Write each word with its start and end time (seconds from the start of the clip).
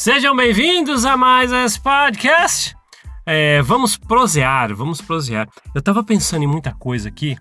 Sejam 0.00 0.34
bem-vindos 0.34 1.04
a 1.04 1.14
mais 1.14 1.52
esse 1.52 1.78
podcast. 1.78 2.74
É, 3.26 3.60
vamos 3.60 3.98
prosear, 3.98 4.74
vamos 4.74 5.02
prosear. 5.02 5.46
Eu 5.74 5.82
tava 5.82 6.02
pensando 6.02 6.42
em 6.42 6.46
muita 6.46 6.72
coisa 6.72 7.10
aqui. 7.10 7.36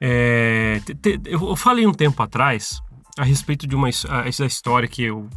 É, 0.00 0.80
te, 0.82 0.94
te, 0.94 1.20
eu 1.26 1.54
falei 1.54 1.86
um 1.86 1.92
tempo 1.92 2.22
atrás 2.22 2.80
a 3.18 3.22
respeito 3.22 3.66
de 3.66 3.76
uma 3.76 3.88
a, 3.88 4.28
história 4.46 4.88
que 4.88 5.02
eu, 5.02 5.28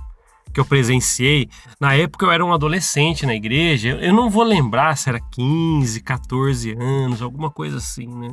que 0.54 0.60
eu 0.62 0.64
presenciei. 0.64 1.50
Na 1.82 1.94
época 1.96 2.26
eu 2.26 2.32
era 2.32 2.46
um 2.46 2.54
adolescente 2.54 3.26
na 3.26 3.36
igreja. 3.36 4.00
Eu 4.02 4.14
não 4.14 4.30
vou 4.30 4.44
lembrar 4.44 4.96
se 4.96 5.10
era 5.10 5.20
15, 5.20 6.00
14 6.00 6.78
anos, 6.80 7.22
alguma 7.22 7.52
coisa 7.52 7.76
assim, 7.76 8.08
né? 8.08 8.30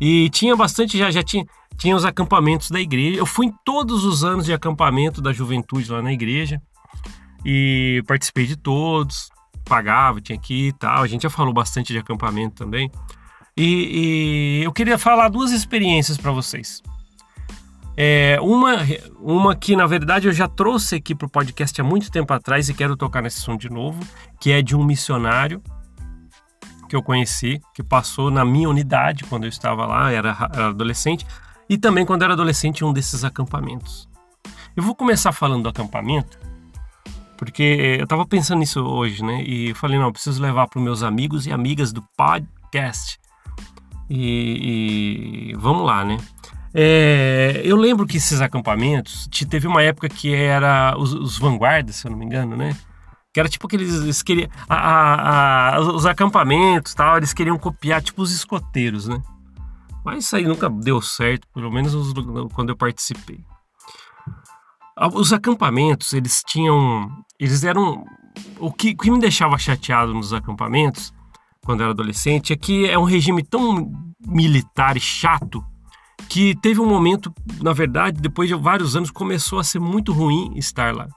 E 0.00 0.30
tinha 0.30 0.56
bastante, 0.56 0.96
já, 0.96 1.10
já 1.10 1.22
tinha, 1.22 1.44
tinha 1.76 1.94
os 1.94 2.06
acampamentos 2.06 2.70
da 2.70 2.80
igreja. 2.80 3.18
Eu 3.18 3.26
fui 3.26 3.48
em 3.48 3.54
todos 3.66 4.06
os 4.06 4.24
anos 4.24 4.46
de 4.46 4.52
acampamento 4.54 5.20
da 5.20 5.30
juventude 5.30 5.92
lá 5.92 6.00
na 6.00 6.10
igreja 6.10 6.58
e 7.44 8.02
participei 8.06 8.46
de 8.46 8.56
todos, 8.56 9.30
pagava, 9.64 10.20
tinha 10.20 10.38
que 10.38 10.54
ir 10.54 10.68
e 10.68 10.72
tal. 10.72 11.02
A 11.02 11.06
gente 11.06 11.22
já 11.22 11.30
falou 11.30 11.52
bastante 11.52 11.92
de 11.92 11.98
acampamento 11.98 12.56
também. 12.56 12.90
E, 13.56 14.60
e 14.60 14.64
eu 14.64 14.72
queria 14.72 14.98
falar 14.98 15.28
duas 15.28 15.50
experiências 15.50 16.16
para 16.16 16.30
vocês. 16.30 16.82
É, 17.96 18.38
uma, 18.40 18.76
uma 19.20 19.56
que 19.56 19.74
na 19.74 19.84
verdade 19.84 20.28
eu 20.28 20.32
já 20.32 20.46
trouxe 20.46 20.94
aqui 20.94 21.16
para 21.16 21.26
o 21.26 21.30
podcast 21.30 21.80
há 21.80 21.84
muito 21.84 22.12
tempo 22.12 22.32
atrás 22.32 22.68
e 22.68 22.74
quero 22.74 22.96
tocar 22.96 23.20
nesse 23.20 23.40
som 23.40 23.56
de 23.56 23.68
novo, 23.68 24.00
que 24.40 24.52
é 24.52 24.62
de 24.62 24.76
um 24.76 24.84
missionário 24.84 25.60
que 26.88 26.94
eu 26.94 27.02
conheci, 27.02 27.60
que 27.74 27.82
passou 27.82 28.30
na 28.30 28.44
minha 28.44 28.68
unidade 28.68 29.24
quando 29.24 29.44
eu 29.44 29.48
estava 29.48 29.84
lá, 29.84 30.10
era, 30.10 30.30
era 30.54 30.68
adolescente, 30.68 31.26
e 31.68 31.76
também 31.76 32.06
quando 32.06 32.22
era 32.22 32.32
adolescente 32.32 32.80
em 32.80 32.84
um 32.84 32.92
desses 32.92 33.24
acampamentos. 33.24 34.08
Eu 34.76 34.82
vou 34.82 34.94
começar 34.94 35.32
falando 35.32 35.64
do 35.64 35.68
acampamento, 35.68 36.38
porque 37.38 37.96
eu 37.98 38.04
estava 38.04 38.26
pensando 38.26 38.58
nisso 38.58 38.82
hoje, 38.84 39.24
né? 39.24 39.42
E 39.44 39.70
eu 39.70 39.74
falei, 39.74 39.96
não, 39.98 40.06
eu 40.06 40.12
preciso 40.12 40.42
levar 40.42 40.66
para 40.66 40.78
os 40.78 40.84
meus 40.84 41.02
amigos 41.02 41.46
e 41.46 41.52
amigas 41.52 41.92
do 41.92 42.02
podcast. 42.16 43.18
E, 44.10 45.52
e 45.52 45.54
vamos 45.56 45.86
lá, 45.86 46.04
né? 46.04 46.18
É, 46.74 47.62
eu 47.64 47.76
lembro 47.76 48.06
que 48.06 48.16
esses 48.16 48.40
acampamentos, 48.40 49.28
teve 49.48 49.66
uma 49.66 49.82
época 49.82 50.08
que 50.08 50.34
era 50.34 50.94
os, 50.98 51.14
os 51.14 51.38
vanguardas, 51.38 51.96
se 51.96 52.06
eu 52.06 52.10
não 52.10 52.18
me 52.18 52.26
engano, 52.26 52.56
né? 52.56 52.76
Que 53.32 53.40
era 53.40 53.48
tipo 53.48 53.66
aqueles. 53.66 53.94
Eles 54.02 54.22
queriam, 54.22 54.50
a, 54.68 54.76
a, 54.76 55.76
a, 55.76 55.80
os 55.80 56.06
acampamentos 56.06 56.92
tal, 56.92 57.16
eles 57.16 57.32
queriam 57.32 57.56
copiar 57.56 58.02
tipo 58.02 58.20
os 58.20 58.32
escoteiros, 58.32 59.06
né? 59.06 59.22
Mas 60.04 60.24
isso 60.24 60.36
aí 60.36 60.44
nunca 60.44 60.68
deu 60.68 61.00
certo, 61.00 61.46
pelo 61.54 61.70
menos 61.70 61.94
quando 62.52 62.70
eu 62.70 62.76
participei. 62.76 63.44
Os 65.14 65.32
acampamentos, 65.32 66.12
eles 66.12 66.42
tinham. 66.44 67.08
Eles 67.38 67.64
eram. 67.64 68.04
O 68.58 68.72
que, 68.72 68.90
o 68.90 68.96
que 68.96 69.10
me 69.10 69.18
deixava 69.18 69.58
chateado 69.58 70.14
nos 70.14 70.32
acampamentos, 70.32 71.12
quando 71.64 71.80
eu 71.80 71.84
era 71.84 71.92
adolescente, 71.92 72.52
é 72.52 72.56
que 72.56 72.88
é 72.88 72.98
um 72.98 73.04
regime 73.04 73.42
tão 73.42 73.90
militar 74.26 74.96
e 74.96 75.00
chato 75.00 75.64
que 76.28 76.54
teve 76.56 76.80
um 76.80 76.86
momento, 76.86 77.32
na 77.60 77.72
verdade, 77.72 78.20
depois 78.20 78.48
de 78.48 78.54
vários 78.54 78.96
anos, 78.96 79.10
começou 79.10 79.58
a 79.58 79.64
ser 79.64 79.78
muito 79.78 80.12
ruim 80.12 80.52
estar 80.56 80.94
lá. 80.94 81.08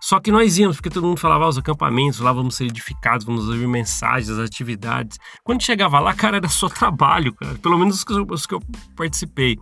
Só 0.00 0.20
que 0.20 0.30
nós 0.30 0.56
íamos, 0.58 0.76
porque 0.76 0.90
todo 0.90 1.06
mundo 1.06 1.18
falava 1.18 1.44
ah, 1.44 1.48
os 1.48 1.58
acampamentos, 1.58 2.20
lá 2.20 2.32
vamos 2.32 2.54
ser 2.54 2.66
edificados, 2.66 3.26
vamos 3.26 3.48
ouvir 3.48 3.66
mensagens, 3.66 4.38
atividades. 4.38 5.18
Quando 5.42 5.62
chegava 5.62 5.98
lá, 5.98 6.14
cara, 6.14 6.36
era 6.36 6.48
só 6.48 6.68
trabalho, 6.68 7.34
cara. 7.34 7.56
Pelo 7.56 7.76
menos 7.76 7.96
os 7.96 8.04
que 8.04 8.12
eu, 8.12 8.26
os 8.30 8.46
que 8.46 8.54
eu 8.54 8.62
participei. 8.96 9.58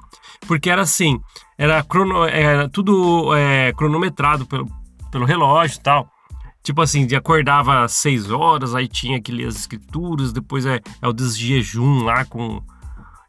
Porque 0.46 0.68
era 0.68 0.82
assim, 0.82 1.18
era, 1.56 1.82
crono, 1.82 2.24
era 2.24 2.68
tudo 2.68 3.34
é, 3.34 3.72
cronometrado 3.72 4.44
pelo, 4.44 4.70
pelo 5.16 5.24
relógio 5.24 5.78
e 5.78 5.80
tal. 5.80 6.10
Tipo 6.62 6.82
assim, 6.82 7.06
de 7.06 7.16
acordava 7.16 7.84
às 7.84 7.92
seis 7.92 8.30
horas, 8.30 8.74
aí 8.74 8.86
tinha 8.86 9.20
que 9.20 9.32
ler 9.32 9.46
as 9.46 9.56
escrituras, 9.56 10.32
depois 10.32 10.66
é, 10.66 10.80
é 11.00 11.08
o 11.08 11.12
desjejum 11.12 12.02
lá 12.02 12.24
com 12.24 12.62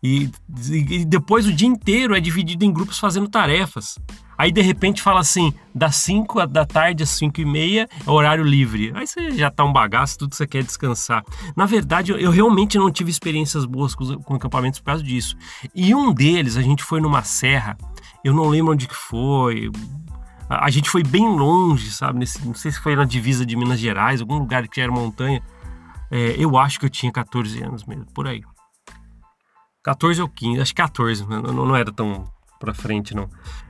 e, 0.04 0.30
e, 0.70 1.06
depois 1.06 1.48
o 1.48 1.54
dia 1.54 1.68
inteiro 1.68 2.16
é 2.16 2.20
dividido 2.20 2.64
em 2.64 2.72
grupos 2.72 3.00
fazendo 3.00 3.28
tarefas. 3.28 3.98
Aí 4.38 4.52
de 4.52 4.62
repente 4.62 5.02
fala 5.02 5.20
assim, 5.20 5.52
das 5.74 5.96
5 5.96 6.46
da 6.46 6.66
tarde 6.66 7.02
às 7.02 7.10
5 7.10 7.42
e 7.42 7.46
meia 7.46 7.90
é 8.06 8.10
horário 8.10 8.44
livre. 8.44 8.92
Aí 8.94 9.08
você 9.08 9.32
já 9.32 9.50
tá 9.50 9.64
um 9.64 9.74
bagaço, 9.74 10.20
tudo 10.20 10.30
que 10.32 10.36
você 10.36 10.46
quer 10.46 10.64
descansar. 10.64 11.24
Na 11.56 11.66
verdade, 11.66 12.12
eu, 12.12 12.20
eu 12.20 12.30
realmente 12.30 12.78
não 12.78 12.92
tive 12.92 13.10
experiências 13.10 13.66
boas 13.66 13.96
com, 13.96 14.22
com 14.22 14.36
acampamentos 14.36 14.80
por 14.80 14.86
causa 14.86 15.04
disso. 15.04 15.36
E 15.74 15.96
um 15.96 16.14
deles, 16.14 16.58
a 16.58 16.62
gente 16.62 16.84
foi 16.84 17.02
numa 17.02 17.24
serra, 17.24 17.76
eu 18.24 18.34
não 18.34 18.48
lembro 18.48 18.74
onde 18.74 18.88
que 18.88 18.96
foi. 18.96 19.72
A, 20.50 20.66
a 20.66 20.70
gente 20.70 20.90
foi 20.90 21.04
bem 21.04 21.28
longe, 21.28 21.92
sabe? 21.92 22.20
Nesse, 22.20 22.46
não 22.46 22.56
sei 22.56 22.72
se 22.72 22.80
foi 22.80 22.96
na 22.96 23.06
divisa 23.06 23.46
de 23.46 23.56
Minas 23.56 23.80
Gerais, 23.80 24.22
algum 24.22 24.38
lugar 24.38 24.68
que 24.68 24.82
era 24.82 24.92
montanha. 24.92 25.42
É, 26.10 26.36
eu 26.38 26.58
acho 26.58 26.80
que 26.80 26.86
eu 26.86 26.90
tinha 26.90 27.12
14 27.12 27.62
anos 27.64 27.84
mesmo, 27.84 28.06
por 28.14 28.28
aí. 28.28 28.42
14 29.84 30.22
ou 30.22 30.28
15, 30.28 30.62
acho 30.62 30.74
que 30.74 30.82
14, 30.82 31.26
não, 31.26 31.42
não 31.42 31.76
era 31.76 31.92
tão 31.92 32.26
pra 32.60 32.74
frente, 32.74 33.16
não. 33.16 33.30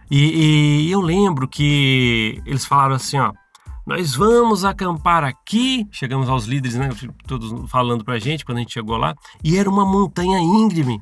E, 0.09 0.87
e, 0.87 0.91
eu 0.91 1.01
lembro 1.01 1.47
que 1.47 2.41
eles 2.45 2.65
falaram 2.65 2.95
assim, 2.95 3.19
ó, 3.19 3.31
nós 3.85 4.15
vamos 4.15 4.65
acampar 4.65 5.23
aqui, 5.23 5.87
chegamos 5.91 6.27
aos 6.29 6.45
líderes, 6.45 6.75
né, 6.75 6.89
todos 7.27 7.69
falando 7.69 8.03
pra 8.03 8.17
gente 8.17 8.45
quando 8.45 8.57
a 8.57 8.61
gente 8.61 8.73
chegou 8.73 8.97
lá, 8.97 9.15
e 9.43 9.57
era 9.57 9.69
uma 9.69 9.85
montanha 9.85 10.39
íngreme. 10.39 11.01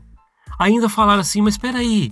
Ainda 0.59 0.89
falaram 0.89 1.21
assim, 1.21 1.41
mas 1.41 1.53
espera 1.53 1.79
aí, 1.79 2.11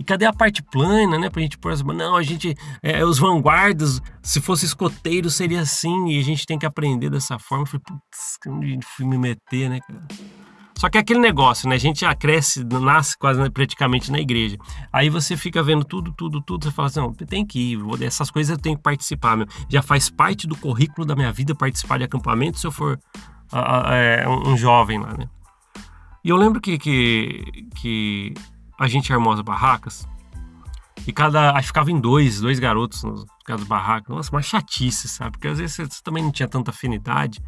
e 0.00 0.04
cadê 0.04 0.24
a 0.24 0.32
parte 0.32 0.62
plana, 0.62 1.18
né? 1.18 1.28
Pra 1.28 1.42
gente 1.42 1.58
pôr 1.58 1.72
as... 1.72 1.82
Não, 1.82 2.16
a 2.16 2.22
gente... 2.22 2.56
É, 2.82 3.04
os 3.04 3.18
vanguardas, 3.18 4.00
se 4.22 4.40
fosse 4.40 4.64
escoteiro, 4.64 5.28
seria 5.28 5.60
assim. 5.60 6.08
E 6.08 6.18
a 6.18 6.24
gente 6.24 6.46
tem 6.46 6.58
que 6.58 6.64
aprender 6.64 7.10
dessa 7.10 7.38
forma. 7.38 7.64
Eu 7.64 7.66
falei, 7.66 7.82
putz, 7.86 8.38
onde 8.48 8.78
fui 8.96 9.04
me 9.04 9.18
meter, 9.18 9.68
né, 9.68 9.78
cara? 9.86 10.02
Só 10.78 10.88
que 10.88 10.96
é 10.96 11.02
aquele 11.02 11.20
negócio, 11.20 11.68
né? 11.68 11.74
A 11.74 11.78
gente 11.78 12.00
já 12.00 12.14
cresce, 12.14 12.64
nasce 12.64 13.14
quase 13.18 13.38
né, 13.38 13.50
praticamente 13.50 14.10
na 14.10 14.18
igreja. 14.18 14.56
Aí 14.90 15.10
você 15.10 15.36
fica 15.36 15.62
vendo 15.62 15.84
tudo, 15.84 16.14
tudo, 16.16 16.40
tudo. 16.40 16.64
Você 16.64 16.70
fala 16.70 16.88
assim: 16.88 17.00
não, 17.00 17.12
tem 17.12 17.44
que 17.44 17.74
ir, 17.74 18.02
essas 18.02 18.30
coisas 18.30 18.56
eu 18.56 18.58
tenho 18.58 18.78
que 18.78 18.82
participar. 18.82 19.36
Meu. 19.36 19.46
Já 19.68 19.82
faz 19.82 20.08
parte 20.08 20.46
do 20.46 20.56
currículo 20.56 21.06
da 21.06 21.14
minha 21.14 21.30
vida 21.30 21.54
participar 21.54 21.98
de 21.98 22.04
acampamento 22.04 22.58
se 22.58 22.66
eu 22.66 22.72
for 22.72 22.98
é, 23.92 24.26
um 24.26 24.56
jovem 24.56 24.98
lá, 24.98 25.12
né? 25.12 25.28
E 26.24 26.30
eu 26.30 26.36
lembro 26.36 26.62
que, 26.62 26.78
que, 26.78 27.44
que 27.76 28.34
a 28.80 28.88
gente 28.88 29.12
armou 29.12 29.32
as 29.32 29.40
barracas 29.42 30.08
e 31.06 31.12
cada. 31.12 31.52
Que 31.54 31.66
ficava 31.66 31.90
em 31.90 32.00
dois, 32.00 32.40
dois 32.40 32.58
garotos 32.58 33.02
nas 33.46 33.62
barracas. 33.64 34.16
Nossa, 34.16 34.34
uma 34.34 34.42
chatice, 34.42 35.06
sabe? 35.06 35.32
Porque 35.32 35.48
às 35.48 35.58
vezes 35.58 35.76
você 35.76 36.02
também 36.02 36.22
não 36.22 36.32
tinha 36.32 36.48
tanta 36.48 36.70
afinidade 36.70 37.42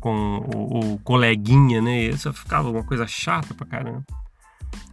com 0.00 0.38
o, 0.54 0.94
o 0.94 0.98
coleguinha, 0.98 1.80
né? 1.80 2.06
Isso 2.06 2.32
ficava 2.32 2.68
uma 2.68 2.82
coisa 2.82 3.06
chata 3.06 3.54
pra 3.54 3.64
caramba. 3.64 4.04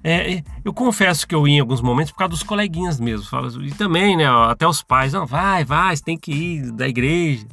É, 0.04 0.44
eu 0.64 0.74
confesso 0.74 1.28
que 1.28 1.34
eu 1.34 1.48
ia 1.48 1.58
em 1.58 1.60
alguns 1.60 1.82
momentos 1.82 2.12
por 2.12 2.20
causa 2.20 2.30
dos 2.30 2.44
coleguinhas 2.44 3.00
mesmo. 3.00 3.26
E 3.64 3.72
também, 3.72 4.16
né? 4.16 4.28
Até 4.28 4.68
os 4.68 4.84
pais, 4.84 5.14
não, 5.14 5.26
vai, 5.26 5.66
vai, 5.66 5.96
você 5.96 6.04
tem 6.04 6.18
que 6.18 6.32
ir 6.32 6.72
da 6.72 6.88
igreja. 6.88 7.48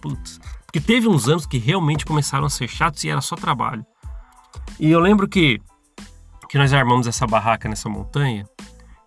Putz. 0.00 0.38
Porque 0.66 0.80
teve 0.80 1.08
uns 1.08 1.28
anos 1.28 1.46
que 1.46 1.58
realmente 1.58 2.04
começaram 2.04 2.46
a 2.46 2.50
ser 2.50 2.68
chatos 2.68 3.02
e 3.04 3.08
era 3.08 3.20
só 3.20 3.34
trabalho. 3.34 3.84
E 4.78 4.90
eu 4.90 5.00
lembro 5.00 5.28
que, 5.28 5.60
que 6.52 6.58
nós 6.58 6.70
armamos 6.74 7.06
essa 7.06 7.26
barraca 7.26 7.66
nessa 7.66 7.88
montanha 7.88 8.44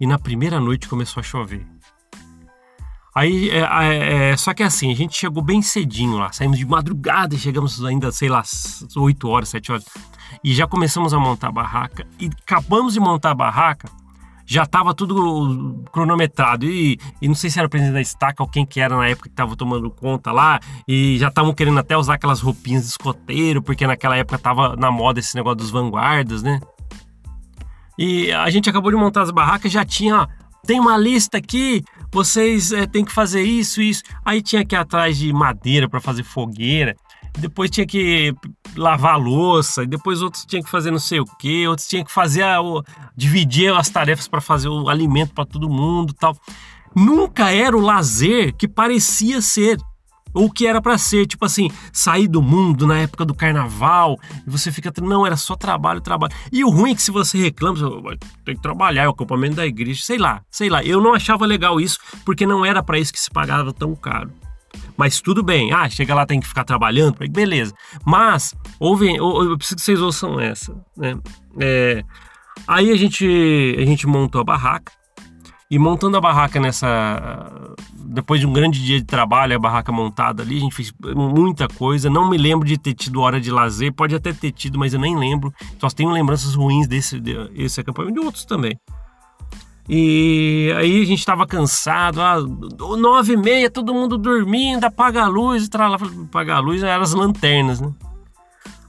e 0.02 0.08
na 0.08 0.18
primeira 0.18 0.60
noite 0.60 0.90
começou 0.90 1.22
a 1.22 1.24
chover. 1.24 1.64
Aí, 3.14 3.52
é, 3.52 3.60
é, 3.60 4.32
é, 4.32 4.38
só 4.38 4.52
que 4.52 4.64
assim, 4.64 4.92
a 4.92 4.96
gente 4.96 5.16
chegou 5.16 5.44
bem 5.44 5.62
cedinho 5.62 6.18
lá, 6.18 6.32
saímos 6.32 6.58
de 6.58 6.66
madrugada 6.66 7.36
e 7.36 7.38
chegamos 7.38 7.86
ainda, 7.86 8.12
sei 8.12 8.30
lá, 8.30 8.42
8 8.98 9.28
horas, 9.30 9.50
7 9.50 9.72
horas. 9.72 9.86
E 10.44 10.56
já 10.56 10.66
começamos 10.66 11.14
a 11.14 11.20
montar 11.20 11.50
a 11.50 11.52
barraca. 11.52 12.08
E 12.20 12.32
acabamos 12.42 12.96
de 12.96 13.00
montar 13.00 13.30
a 13.30 13.36
barraca, 13.36 13.88
já 14.44 14.64
estava 14.64 14.96
tudo 14.96 15.84
cronometrado. 15.92 16.66
E, 16.66 17.00
e, 17.22 17.28
não 17.28 17.36
sei 17.36 17.52
se 17.52 17.60
era 17.60 17.68
o 17.68 17.70
presidente 17.70 17.94
da 17.94 18.02
estaca 18.02 18.42
ou 18.42 18.50
quem 18.50 18.66
que 18.66 18.82
era 18.82 18.98
na 18.98 19.08
época 19.08 19.30
que 19.30 19.34
estava 19.34 19.56
tomando 19.56 19.92
conta 19.92 20.32
lá. 20.32 20.60
E 20.88 21.20
já 21.20 21.28
estavam 21.28 21.54
querendo 21.54 21.78
até 21.78 21.96
usar 21.96 22.16
aquelas 22.16 22.42
roupinhas 22.42 22.86
de 22.86 22.90
escoteiro, 22.90 23.62
porque 23.62 23.86
naquela 23.86 24.18
época 24.18 24.38
estava 24.38 24.76
na 24.76 24.90
moda 24.90 25.20
esse 25.20 25.36
negócio 25.36 25.58
dos 25.58 25.70
vanguardas, 25.70 26.42
né? 26.42 26.60
E 27.98 28.32
a 28.32 28.50
gente 28.50 28.70
acabou 28.70 28.92
de 28.92 28.98
montar 28.98 29.22
as 29.22 29.32
barracas, 29.32 29.72
já 29.72 29.86
tinha, 29.86 30.22
ó, 30.22 30.28
tem 30.66 30.80
uma 30.80 30.98
lista 30.98 31.38
aqui 31.38 31.84
vocês 32.16 32.72
é, 32.72 32.88
têm 32.88 33.04
que 33.04 33.12
fazer 33.12 33.44
isso, 33.44 33.82
isso. 33.82 34.02
Aí 34.24 34.42
tinha 34.42 34.64
que 34.64 34.74
ir 34.74 34.78
atrás 34.78 35.18
de 35.18 35.34
madeira 35.34 35.90
para 35.90 36.00
fazer 36.00 36.24
fogueira. 36.24 36.96
Depois 37.38 37.70
tinha 37.70 37.86
que 37.86 38.34
lavar 38.74 39.20
louça, 39.20 39.84
e 39.84 39.88
depois 39.88 40.22
outros 40.22 40.46
tinham 40.46 40.64
que 40.64 40.70
fazer 40.70 40.92
não 40.92 41.00
sei 41.00 41.20
o 41.20 41.26
que, 41.26 41.68
outros 41.68 41.86
tinham 41.86 42.06
que 42.06 42.12
fazer 42.12 42.44
a, 42.44 42.62
o, 42.62 42.82
dividir 43.18 43.74
as 43.74 43.90
tarefas 43.90 44.30
para 44.30 44.40
fazer 44.40 44.70
o 44.70 44.88
alimento 44.88 45.34
para 45.34 45.46
todo 45.46 45.70
mundo, 45.70 46.14
tal. 46.14 46.38
Nunca 46.96 47.52
era 47.52 47.76
o 47.76 47.82
lazer 47.82 48.56
que 48.56 48.66
parecia 48.66 49.42
ser 49.42 49.78
o 50.36 50.52
que 50.52 50.68
era 50.68 50.82
para 50.82 50.98
ser, 50.98 51.26
tipo 51.26 51.46
assim, 51.46 51.72
sair 51.94 52.28
do 52.28 52.42
mundo 52.42 52.86
na 52.86 53.00
época 53.00 53.26
do 53.26 53.34
carnaval, 53.34 54.20
e 54.46 54.50
você 54.50 54.72
fica, 54.72 54.92
não, 55.02 55.26
era 55.26 55.38
só 55.38 55.56
trabalho, 55.56 56.02
trabalho. 56.02 56.34
E 56.52 56.64
o 56.64 56.70
ruim 56.70 56.92
é 56.92 56.96
que 56.96 57.02
se 57.02 57.12
você 57.12 57.38
reclama, 57.38 57.78
você 57.78 58.18
tem 58.44 58.56
que 58.56 58.62
trabalhar, 58.62 59.04
é 59.04 59.08
o 59.08 59.12
acampamento 59.12 59.56
da 59.56 59.66
igreja, 59.66 60.02
sei 60.04 60.18
lá, 60.18 60.42
sei 60.52 60.70
lá. 60.70 60.84
Eu 60.84 61.02
não 61.02 61.14
achava 61.14 61.46
legal 61.46 61.80
isso, 61.80 61.98
porque 62.26 62.46
não 62.46 62.66
era 62.66 62.84
para 62.84 63.00
isso 63.00 63.14
que 63.14 63.20
se 63.20 63.32
pagava 63.32 63.72
tão 63.72 63.96
caro. 63.96 64.30
Mas 64.98 65.22
tudo 65.22 65.42
bem. 65.42 65.72
Ah, 65.72 65.90
chega 65.90 66.14
lá, 66.14 66.26
tem 66.26 66.40
que 66.40 66.48
ficar 66.48 66.64
trabalhando. 66.64 67.18
Beleza. 67.30 67.74
Mas, 68.06 68.54
ouve, 68.80 69.16
eu 69.16 69.58
preciso 69.58 69.76
que 69.78 69.82
vocês 69.82 70.02
ouçam 70.02 70.40
essa. 70.40 70.76
Né? 70.98 71.18
É, 71.60 72.04
aí 72.68 72.92
a 72.92 72.98
gente, 72.98 73.76
a 73.78 73.86
gente 73.86 74.06
montou 74.06 74.42
a 74.42 74.44
barraca. 74.44 74.92
E 75.70 75.80
montando 75.80 76.16
a 76.16 76.22
barraca 76.22 76.60
nessa. 76.60 77.52
Depois 77.94 78.40
de 78.40 78.46
um 78.46 78.54
grande 78.54 78.84
dia 78.84 79.00
de 79.00 79.06
trabalho, 79.06 79.56
a 79.56 79.60
barraca 79.60 79.92
montada 79.92 80.44
ali, 80.44 80.58
a 80.58 80.60
gente 80.60 80.76
fez 80.76 80.94
muita 81.16 81.68
coisa. 81.68 82.10
Não 82.10 82.30
me 82.30 82.38
lembro 82.38 82.68
de 82.68 82.78
ter 82.78 82.94
tido 82.94 83.22
hora 83.22 83.42
de 83.42 83.50
lazer, 83.50 83.92
pode 83.92 84.16
até 84.16 84.32
ter 84.32 84.52
tido, 84.52 84.78
mas 84.78 84.94
eu 84.94 85.00
nem 85.00 85.18
lembro. 85.18 85.52
Só 85.80 85.90
tenho 85.90 86.12
lembranças 86.12 86.54
ruins 86.54 86.88
desse, 86.88 87.20
desse 87.20 87.82
acampamento 87.82 88.18
e 88.18 88.22
de 88.22 88.26
outros 88.26 88.46
também. 88.46 88.80
E 89.88 90.74
aí 90.78 91.02
a 91.02 91.06
gente 91.06 91.20
estava 91.20 91.46
cansado, 91.46 92.20
ah, 92.20 92.38
nove 92.98 93.34
e 93.34 93.38
meia, 93.38 93.70
todo 93.70 93.94
mundo 93.94 94.18
dormindo, 94.18 94.84
apaga 94.84 95.24
a 95.24 95.28
luz, 95.28 95.70
lá, 95.72 95.96
apaga 95.96 96.56
a 96.56 96.60
luz, 96.60 96.82
eram 96.82 97.04
as 97.04 97.14
lanternas, 97.14 97.80
né? 97.80 97.92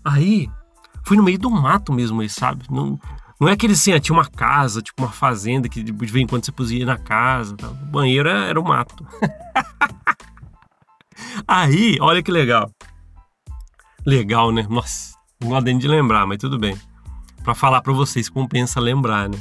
Aí, 0.03 0.49
foi 1.05 1.17
no 1.17 1.23
meio 1.23 1.39
do 1.39 1.51
mato 1.51 1.93
mesmo 1.93 2.27
sabe? 2.31 2.65
Não, 2.71 2.99
não 3.41 3.49
é 3.49 3.53
aquele 3.53 3.75
assim, 3.75 3.93
ah, 3.93 4.01
tinha 4.01 4.17
uma 4.17 4.27
casa, 4.27 4.81
tipo 4.81 5.03
uma 5.03 5.13
fazenda 5.13 5.69
que 5.69 5.83
de 5.83 5.93
vez 5.93 6.17
em 6.17 6.27
quando 6.27 6.45
você 6.45 6.53
podia 6.53 6.87
na 6.87 6.97
casa. 6.97 7.57
Tá? 7.57 7.69
O 7.69 7.75
banheiro 7.75 8.29
era, 8.29 8.47
era 8.47 8.61
o 8.61 8.65
mato. 8.65 9.07
aí, 11.47 11.99
olha 12.01 12.23
que 12.23 12.31
legal. 12.31 12.71
Legal, 14.07 14.51
né? 14.53 14.67
Nossa, 14.69 15.17
não 15.41 15.61
nem 15.61 15.77
de 15.77 15.87
lembrar, 15.87 16.27
mas 16.27 16.39
tudo 16.39 16.59
bem. 16.59 16.77
Para 17.45 17.55
falar 17.55 17.83
para 17.83 17.93
vocês, 17.93 18.29
compensa 18.29 18.81
lembrar, 18.81 19.29
né? 19.29 19.39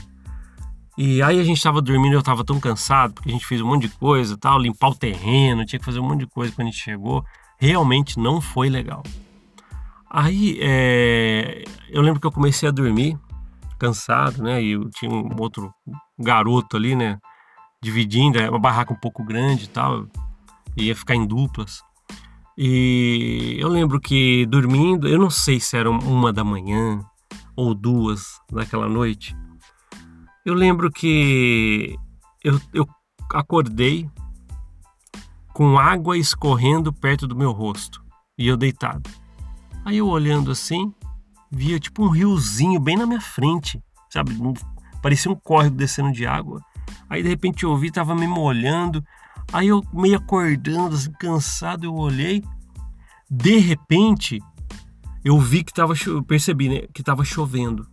E 0.98 1.22
aí 1.22 1.40
a 1.40 1.44
gente 1.44 1.62
tava 1.62 1.82
dormindo, 1.82 2.14
eu 2.14 2.24
tava 2.24 2.44
tão 2.44 2.60
cansado, 2.60 3.14
porque 3.14 3.30
a 3.30 3.32
gente 3.32 3.46
fez 3.46 3.62
um 3.62 3.68
monte 3.68 3.88
de 3.88 3.90
coisa, 3.96 4.38
tal, 4.38 4.58
limpar 4.60 4.90
o 4.90 4.96
terreno, 4.96 5.66
tinha 5.66 5.80
que 5.80 5.86
fazer 5.86 6.00
um 6.00 6.08
monte 6.08 6.22
de 6.22 6.28
coisa 6.28 6.54
quando 6.54 6.68
a 6.68 6.72
gente 6.72 6.82
chegou. 6.82 7.24
Realmente 7.58 8.18
não 8.18 8.40
foi 8.40 8.70
legal. 8.70 9.04
Aí 10.10 10.58
é, 10.62 11.64
eu 11.90 12.02
lembro 12.02 12.22
que 12.22 12.28
eu 12.28 12.32
comecei 12.32 12.70
a 12.70 12.72
dormir, 12.72 13.18
cansado, 13.78 14.44
né? 14.44 14.62
E 14.62 14.80
tinha 14.92 15.12
um 15.12 15.36
outro 15.40 15.74
garoto 16.18 16.78
ali, 16.78 16.96
né? 16.96 17.20
Dividindo, 17.82 18.40
é 18.40 18.50
uma 18.50 18.60
barraca 18.60 18.94
um 18.94 19.00
pouco 19.00 19.24
grande 19.24 19.66
e 19.66 19.68
tal, 19.68 20.08
ia 20.76 20.96
ficar 20.96 21.16
em 21.16 21.26
duplas. 21.26 21.82
E 22.58 23.58
eu 23.60 23.68
lembro 23.68 24.00
que 24.00 24.46
dormindo, 24.46 25.08
eu 25.08 25.20
não 25.20 25.30
sei 25.30 25.60
se 25.60 25.78
era 25.78 25.90
uma 25.90 26.32
da 26.32 26.44
manhã 26.44 27.00
ou 27.56 27.74
duas 27.74 28.40
naquela 28.52 28.88
noite, 28.88 29.36
eu 30.46 30.54
lembro 30.54 30.92
que 30.92 31.96
eu, 32.44 32.60
eu 32.74 32.88
acordei 33.34 34.10
com 35.54 35.78
água 35.78 36.18
escorrendo 36.18 36.94
perto 36.94 37.28
do 37.28 37.36
meu 37.36 37.52
rosto 37.52 38.04
e 38.38 38.48
eu 38.48 38.56
deitado. 38.56 39.10
Aí 39.84 39.98
eu 39.98 40.08
olhando 40.08 40.52
assim, 40.52 40.94
via 41.52 41.80
tipo 41.80 42.04
um 42.04 42.10
riozinho 42.10 42.80
bem 42.80 42.98
na 42.98 43.06
minha 43.06 43.22
frente, 43.22 43.82
sabe? 44.10 44.32
Parecia 45.02 45.32
um 45.32 45.36
córrego 45.36 45.76
descendo 45.76 46.12
de 46.12 46.26
água. 46.26 46.62
Aí 47.10 47.22
de 47.24 47.30
repente 47.30 47.64
eu 47.64 47.72
ouvi, 47.72 47.92
tava 47.92 48.16
me 48.16 48.28
molhando. 48.28 49.04
Aí 49.54 49.68
eu 49.68 49.84
meio 49.94 50.18
acordando, 50.18 50.96
assim, 50.96 51.12
cansado, 51.20 51.86
eu 51.86 51.94
olhei. 51.94 52.44
De 53.30 53.58
repente, 53.58 54.40
eu 55.24 55.40
vi 55.40 55.64
que 55.64 55.74
tava, 55.74 55.94
percebi, 56.28 56.70
né, 56.70 56.88
que 56.94 57.04
tava 57.04 57.24
chovendo. 57.24 57.88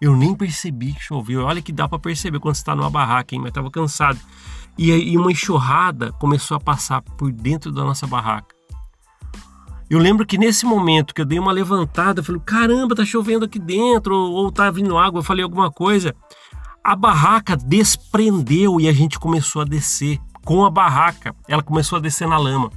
Eu 0.00 0.16
nem 0.16 0.34
percebi 0.34 0.92
que 0.92 1.00
choveu. 1.00 1.44
Olha 1.44 1.62
que 1.62 1.72
dá 1.72 1.88
para 1.88 1.98
perceber 1.98 2.38
quando 2.38 2.56
está 2.56 2.74
numa 2.74 2.90
barraca, 2.90 3.34
hein? 3.34 3.40
Mas 3.40 3.48
estava 3.50 3.70
cansado. 3.70 4.18
E 4.76 4.92
aí 4.92 5.16
uma 5.16 5.30
enxurrada 5.30 6.12
começou 6.12 6.56
a 6.56 6.60
passar 6.60 7.00
por 7.00 7.32
dentro 7.32 7.72
da 7.72 7.84
nossa 7.84 8.06
barraca. 8.06 8.53
Eu 9.94 10.00
lembro 10.00 10.26
que 10.26 10.36
nesse 10.36 10.66
momento 10.66 11.14
que 11.14 11.20
eu 11.20 11.24
dei 11.24 11.38
uma 11.38 11.52
levantada, 11.52 12.18
eu 12.18 12.24
falei: 12.24 12.42
caramba, 12.44 12.96
tá 12.96 13.04
chovendo 13.04 13.44
aqui 13.44 13.60
dentro, 13.60 14.12
ou, 14.12 14.32
ou 14.32 14.50
tá 14.50 14.68
vindo 14.68 14.98
água, 14.98 15.20
eu 15.20 15.22
falei 15.22 15.44
alguma 15.44 15.70
coisa. 15.70 16.12
A 16.82 16.96
barraca 16.96 17.56
desprendeu 17.56 18.80
e 18.80 18.88
a 18.88 18.92
gente 18.92 19.20
começou 19.20 19.62
a 19.62 19.64
descer 19.64 20.18
com 20.44 20.64
a 20.64 20.70
barraca. 20.70 21.32
Ela 21.46 21.62
começou 21.62 21.96
a 21.96 22.00
descer 22.00 22.26
na 22.26 22.36
lama. 22.36 22.72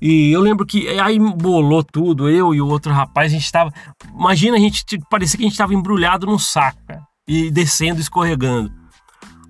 E 0.00 0.32
eu 0.32 0.40
lembro 0.40 0.64
que 0.64 0.88
aí 0.98 1.18
bolou 1.18 1.84
tudo, 1.84 2.30
eu 2.30 2.54
e 2.54 2.62
o 2.62 2.66
outro 2.66 2.90
rapaz, 2.90 3.30
a 3.30 3.34
gente 3.34 3.44
estava. 3.44 3.70
Imagina, 4.10 4.56
a 4.56 4.60
gente 4.60 4.86
parecia 5.10 5.36
que 5.36 5.44
a 5.44 5.46
gente 5.46 5.52
estava 5.52 5.74
embrulhado 5.74 6.26
num 6.26 6.38
saco, 6.38 6.80
e 7.28 7.50
descendo, 7.50 8.00
escorregando. 8.00 8.72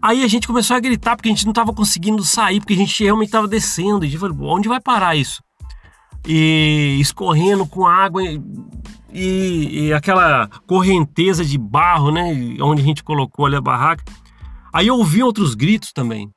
Aí 0.02 0.24
a 0.24 0.26
gente 0.26 0.48
começou 0.48 0.76
a 0.76 0.80
gritar 0.80 1.14
porque 1.14 1.28
a 1.28 1.32
gente 1.32 1.44
não 1.44 1.52
estava 1.52 1.72
conseguindo 1.72 2.24
sair, 2.24 2.58
porque 2.58 2.74
a 2.74 2.78
gente 2.78 3.04
realmente 3.04 3.28
estava 3.28 3.46
descendo. 3.46 4.04
E 4.04 4.08
a 4.08 4.10
gente 4.10 4.18
falou, 4.18 4.48
onde 4.48 4.68
vai 4.68 4.80
parar 4.80 5.14
isso? 5.14 5.43
E 6.26 6.96
escorrendo 7.00 7.66
com 7.66 7.86
água 7.86 8.22
e, 9.12 9.86
e, 9.86 9.92
aquela 9.92 10.48
correnteza 10.66 11.44
de 11.44 11.58
barro, 11.58 12.10
né? 12.10 12.56
Onde 12.60 12.82
a 12.82 12.84
gente 12.84 13.04
colocou 13.04 13.46
ali 13.46 13.56
a 13.56 13.60
barraca. 13.60 14.04
Aí 14.72 14.86
eu 14.86 14.96
ouvi 14.96 15.22
outros 15.22 15.54
gritos 15.54 15.92
também. 15.92 16.30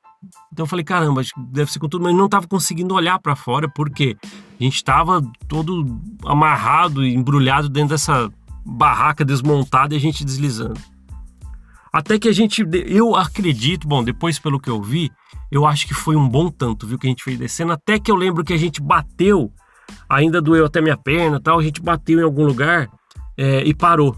Então 0.52 0.64
eu 0.64 0.68
falei, 0.68 0.84
caramba, 0.84 1.22
deve 1.50 1.72
ser 1.72 1.78
com 1.78 1.88
tudo, 1.88 2.04
mas 2.04 2.14
não 2.14 2.26
estava 2.26 2.46
conseguindo 2.46 2.94
olhar 2.94 3.18
para 3.18 3.36
fora 3.36 3.68
porque 3.68 4.16
a 4.60 4.62
gente 4.62 4.76
estava 4.76 5.22
todo 5.46 6.00
amarrado 6.24 7.04
e 7.04 7.14
embrulhado 7.14 7.68
dentro 7.68 7.90
dessa 7.90 8.30
barraca 8.64 9.24
desmontada 9.24 9.94
e 9.94 9.96
a 9.96 10.00
gente 10.00 10.24
deslizando. 10.24 10.80
Até 11.92 12.18
que 12.18 12.28
a 12.28 12.32
gente, 12.32 12.66
eu 12.86 13.16
acredito, 13.16 13.88
bom, 13.88 14.04
depois 14.04 14.38
pelo 14.38 14.60
que 14.60 14.68
eu 14.68 14.82
vi, 14.82 15.10
eu 15.50 15.64
acho 15.64 15.86
que 15.86 15.94
foi 15.94 16.16
um 16.16 16.28
bom 16.28 16.50
tanto, 16.50 16.86
viu, 16.86 16.98
que 16.98 17.06
a 17.06 17.10
gente 17.10 17.24
fez 17.24 17.38
descendo. 17.38 17.72
Até 17.72 17.98
que 17.98 18.10
eu 18.10 18.16
lembro 18.16 18.44
que 18.44 18.52
a 18.52 18.58
gente 18.58 18.80
bateu, 18.80 19.50
ainda 20.08 20.40
doeu 20.40 20.66
até 20.66 20.80
minha 20.80 20.96
perna 20.96 21.40
tal, 21.40 21.58
a 21.58 21.62
gente 21.62 21.80
bateu 21.80 22.18
em 22.18 22.22
algum 22.22 22.44
lugar 22.44 22.88
é, 23.36 23.62
e 23.64 23.74
parou. 23.74 24.16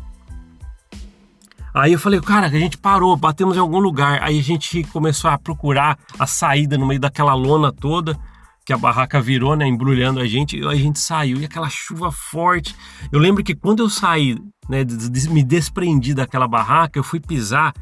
Aí 1.73 1.93
eu 1.93 1.99
falei, 1.99 2.21
cara, 2.21 2.47
a 2.47 2.51
gente 2.51 2.77
parou, 2.77 3.17
batemos 3.17 3.57
em 3.57 3.61
algum 3.61 3.79
lugar. 3.79 4.21
Aí 4.23 4.39
a 4.39 4.43
gente 4.43 4.83
começou 4.85 5.31
a 5.31 5.39
procurar 5.39 5.99
a 6.19 6.27
saída 6.27 6.77
no 6.77 6.87
meio 6.87 7.01
daquela 7.01 7.35
lona 7.35 7.71
toda, 7.71 8.19
que 8.65 8.73
a 8.73 8.79
barraca 8.79 9.21
virou, 9.21 9.55
né, 9.55 9.67
embrulhando 9.67 10.21
a 10.21 10.27
gente. 10.27 10.59
E 10.59 10.67
a 10.67 10.75
gente 10.75 10.99
saiu, 10.99 11.41
e 11.41 11.45
aquela 11.45 11.69
chuva 11.69 12.11
forte. 12.11 12.75
Eu 13.13 13.21
lembro 13.21 13.45
que 13.45 13.55
quando 13.55 13.81
eu 13.81 13.89
saí, 13.89 14.37
né, 14.69 14.85
me 15.31 15.45
desprendi 15.45 16.13
daquela 16.13 16.49
barraca, 16.49 16.99
eu 16.99 17.05
fui 17.05 17.21
pisar 17.21 17.73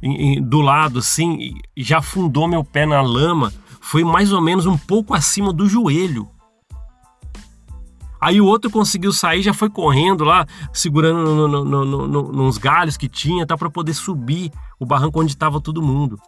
em, 0.00 0.36
em, 0.36 0.42
do 0.42 0.60
lado 0.60 1.00
assim, 1.00 1.54
já 1.76 1.98
afundou 1.98 2.46
meu 2.46 2.62
pé 2.62 2.86
na 2.86 3.02
lama. 3.02 3.52
Foi 3.80 4.04
mais 4.04 4.32
ou 4.32 4.40
menos 4.40 4.64
um 4.64 4.78
pouco 4.78 5.12
acima 5.12 5.52
do 5.52 5.68
joelho. 5.68 6.28
Aí 8.24 8.40
o 8.40 8.46
outro 8.46 8.70
conseguiu 8.70 9.12
sair, 9.12 9.42
já 9.42 9.52
foi 9.52 9.68
correndo 9.68 10.24
lá, 10.24 10.46
segurando 10.72 11.22
no, 11.22 11.46
no, 11.46 11.84
no, 11.84 12.08
no, 12.08 12.32
nos 12.32 12.56
galhos 12.56 12.96
que 12.96 13.06
tinha, 13.06 13.46
tá 13.46 13.54
para 13.54 13.68
poder 13.68 13.92
subir 13.92 14.50
o 14.80 14.86
barranco 14.86 15.20
onde 15.20 15.32
estava 15.32 15.60
todo 15.60 15.82
mundo. 15.82 16.18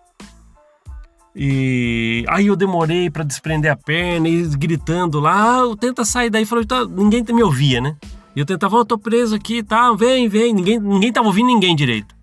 E 1.35 2.23
aí 2.29 2.49
eu 2.49 2.55
demorei 2.55 3.09
para 3.09 3.25
desprender 3.25 3.73
a 3.73 3.77
perna 3.77 4.29
e 4.29 4.47
gritando 4.59 5.19
lá, 5.19 5.63
ah, 5.63 5.77
tenta 5.81 6.05
sair 6.05 6.29
daí, 6.29 6.45
falou, 6.45 6.67
tá, 6.67 6.85
ninguém 6.85 7.25
me 7.31 7.43
ouvia, 7.43 7.81
né? 7.81 7.97
E 8.35 8.41
eu 8.41 8.45
tentava, 8.45 8.77
oh, 8.77 8.85
tô 8.85 8.99
preso 8.99 9.35
aqui, 9.35 9.63
tá, 9.63 9.91
vem, 9.95 10.29
vem, 10.29 10.53
ninguém, 10.53 10.79
ninguém 10.79 11.11
tava 11.11 11.29
ouvindo 11.29 11.47
ninguém 11.47 11.75
direito. 11.75 12.15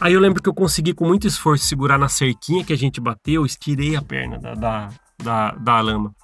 Aí 0.00 0.12
eu 0.12 0.20
lembro 0.20 0.40
que 0.40 0.48
eu 0.48 0.54
consegui 0.54 0.94
com 0.94 1.08
muito 1.08 1.26
esforço 1.26 1.66
segurar 1.66 1.98
na 1.98 2.08
cerquinha 2.08 2.64
que 2.64 2.72
a 2.72 2.78
gente 2.78 3.00
bateu, 3.00 3.44
estirei 3.44 3.96
a 3.96 4.02
perna 4.02 4.38
da, 4.38 4.54
da, 4.54 4.88
da, 5.20 5.50
da 5.56 5.80
lama. 5.80 6.14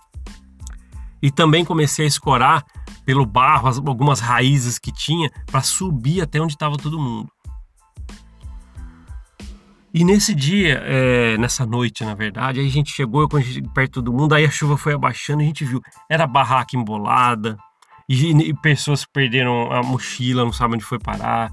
E 1.23 1.31
também 1.31 1.65
comecei 1.65 2.05
a 2.05 2.09
escorar 2.09 2.65
pelo 3.05 3.25
barro 3.25 3.69
algumas 3.89 4.21
raízes 4.21 4.79
que 4.79 4.93
tinha 4.93 5.31
para 5.47 5.63
subir 5.63 6.21
até 6.21 6.41
onde 6.41 6.55
estava 6.55 6.77
todo 6.77 6.99
mundo. 6.99 7.31
E 9.95 10.05
nesse 10.05 10.35
dia, 10.35 10.83
é, 10.85 11.39
nessa 11.39 11.65
noite, 11.65 12.05
na 12.05 12.15
verdade, 12.15 12.61
aí 12.61 12.67
a 12.67 12.71
gente 12.71 12.93
chegou 12.93 13.27
perto 13.73 14.03
do 14.03 14.13
mundo, 14.13 14.35
aí 14.35 14.45
a 14.45 14.51
chuva 14.51 14.77
foi 14.77 14.93
abaixando, 14.93 15.41
a 15.41 15.45
gente 15.45 15.65
viu, 15.65 15.81
era 16.11 16.27
barraca 16.27 16.77
embolada, 16.77 17.57
e, 18.07 18.31
e 18.31 18.55
pessoas 18.55 19.07
perderam 19.07 19.73
a 19.73 19.83
mochila, 19.83 20.45
não 20.45 20.53
sabem 20.53 20.75
onde 20.75 20.85
foi 20.85 20.99
parar 20.99 21.51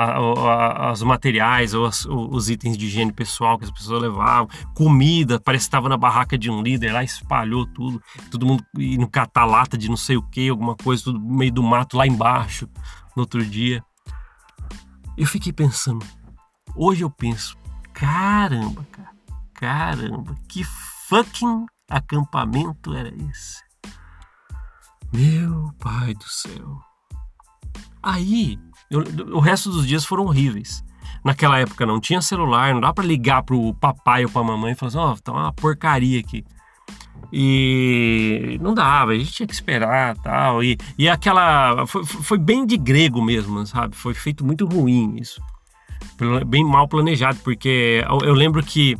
a, 0.00 0.86
a, 0.86 0.92
os 0.92 1.02
materiais 1.02 1.74
ou 1.74 1.84
as, 1.84 2.06
os 2.06 2.48
itens 2.48 2.78
de 2.78 2.86
higiene 2.86 3.12
pessoal 3.12 3.58
que 3.58 3.64
as 3.64 3.70
pessoas 3.70 4.00
levavam, 4.00 4.48
comida, 4.72 5.40
parece 5.40 5.64
que 5.64 5.68
estava 5.68 5.88
na 5.88 5.96
barraca 5.96 6.38
de 6.38 6.48
um 6.48 6.62
líder 6.62 6.92
lá, 6.92 7.02
espalhou 7.02 7.66
tudo, 7.66 8.00
todo 8.30 8.46
mundo 8.46 8.64
indo 8.78 9.08
catar 9.08 9.44
lata 9.44 9.76
de 9.76 9.88
não 9.88 9.96
sei 9.96 10.16
o 10.16 10.22
que, 10.22 10.48
alguma 10.48 10.76
coisa, 10.76 11.02
tudo 11.02 11.18
no 11.18 11.34
meio 11.34 11.50
do 11.50 11.64
mato 11.64 11.96
lá 11.96 12.06
embaixo, 12.06 12.68
no 13.16 13.22
outro 13.22 13.44
dia. 13.44 13.84
Eu 15.16 15.26
fiquei 15.26 15.52
pensando, 15.52 16.06
hoje 16.76 17.02
eu 17.02 17.10
penso, 17.10 17.56
caramba, 17.92 18.86
cara, 18.92 19.16
caramba, 19.52 20.36
que 20.48 20.62
fucking 21.08 21.66
acampamento 21.90 22.94
era 22.94 23.08
esse? 23.08 23.64
Meu 25.12 25.72
pai 25.80 26.14
do 26.14 26.28
céu. 26.28 26.80
Aí 28.00 28.60
eu, 28.90 29.04
o 29.34 29.40
resto 29.40 29.70
dos 29.70 29.86
dias 29.86 30.04
foram 30.04 30.24
horríveis. 30.24 30.84
Naquela 31.24 31.58
época 31.58 31.84
não 31.84 32.00
tinha 32.00 32.22
celular, 32.22 32.72
não 32.72 32.80
dá 32.80 32.92
para 32.92 33.04
ligar 33.04 33.42
pro 33.42 33.74
papai 33.74 34.24
ou 34.24 34.30
pra 34.30 34.42
mamãe 34.42 34.72
e 34.72 34.74
falar 34.74 34.88
assim: 34.88 34.98
ó, 34.98 35.12
oh, 35.12 35.16
tá 35.16 35.32
uma 35.32 35.52
porcaria 35.52 36.20
aqui. 36.20 36.44
E 37.32 38.58
não 38.62 38.72
dava, 38.72 39.12
a 39.12 39.18
gente 39.18 39.32
tinha 39.32 39.46
que 39.46 39.52
esperar 39.52 40.16
tal. 40.18 40.62
E, 40.62 40.78
e 40.96 41.08
aquela. 41.08 41.86
Foi, 41.86 42.04
foi 42.04 42.38
bem 42.38 42.64
de 42.64 42.76
grego 42.76 43.22
mesmo, 43.22 43.66
sabe? 43.66 43.94
Foi 43.96 44.14
feito 44.14 44.44
muito 44.44 44.66
ruim 44.66 45.16
isso. 45.20 45.40
Bem 46.46 46.64
mal 46.64 46.88
planejado, 46.88 47.38
porque 47.40 48.04
eu, 48.08 48.28
eu 48.28 48.34
lembro 48.34 48.62
que 48.62 48.96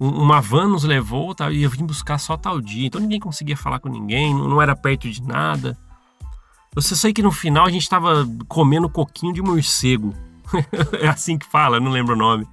uma 0.00 0.40
van 0.40 0.68
nos 0.68 0.84
levou 0.84 1.34
tá, 1.34 1.50
e 1.50 1.62
eu 1.62 1.70
vim 1.70 1.84
buscar 1.84 2.18
só 2.18 2.36
tal 2.36 2.60
dia. 2.60 2.86
Então 2.86 3.00
ninguém 3.00 3.20
conseguia 3.20 3.56
falar 3.56 3.80
com 3.80 3.88
ninguém, 3.88 4.32
não, 4.32 4.48
não 4.48 4.62
era 4.62 4.74
perto 4.74 5.10
de 5.10 5.22
nada. 5.22 5.76
Eu 6.78 6.82
sei 6.82 7.12
que 7.12 7.22
no 7.22 7.32
final 7.32 7.66
a 7.66 7.70
gente 7.70 7.82
estava 7.82 8.24
comendo 8.46 8.88
coquinho 8.88 9.32
de 9.32 9.42
morcego. 9.42 10.14
é 11.02 11.08
assim 11.08 11.36
que 11.36 11.44
fala, 11.44 11.80
não 11.80 11.90
lembro 11.90 12.14
o 12.14 12.18
nome. 12.18 12.46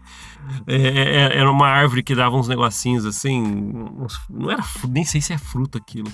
É, 0.66 0.76
é, 0.76 1.16
é, 1.36 1.38
era 1.38 1.52
uma 1.52 1.68
árvore 1.68 2.02
que 2.02 2.16
dava 2.16 2.36
uns 2.36 2.48
negocinhos 2.48 3.06
assim. 3.06 3.44
Não 4.28 4.50
era 4.50 4.64
nem 4.90 5.06
sei 5.06 5.22
se 5.22 5.32
é 5.32 5.38
fruto 5.38 5.78
aquilo. 5.78 6.12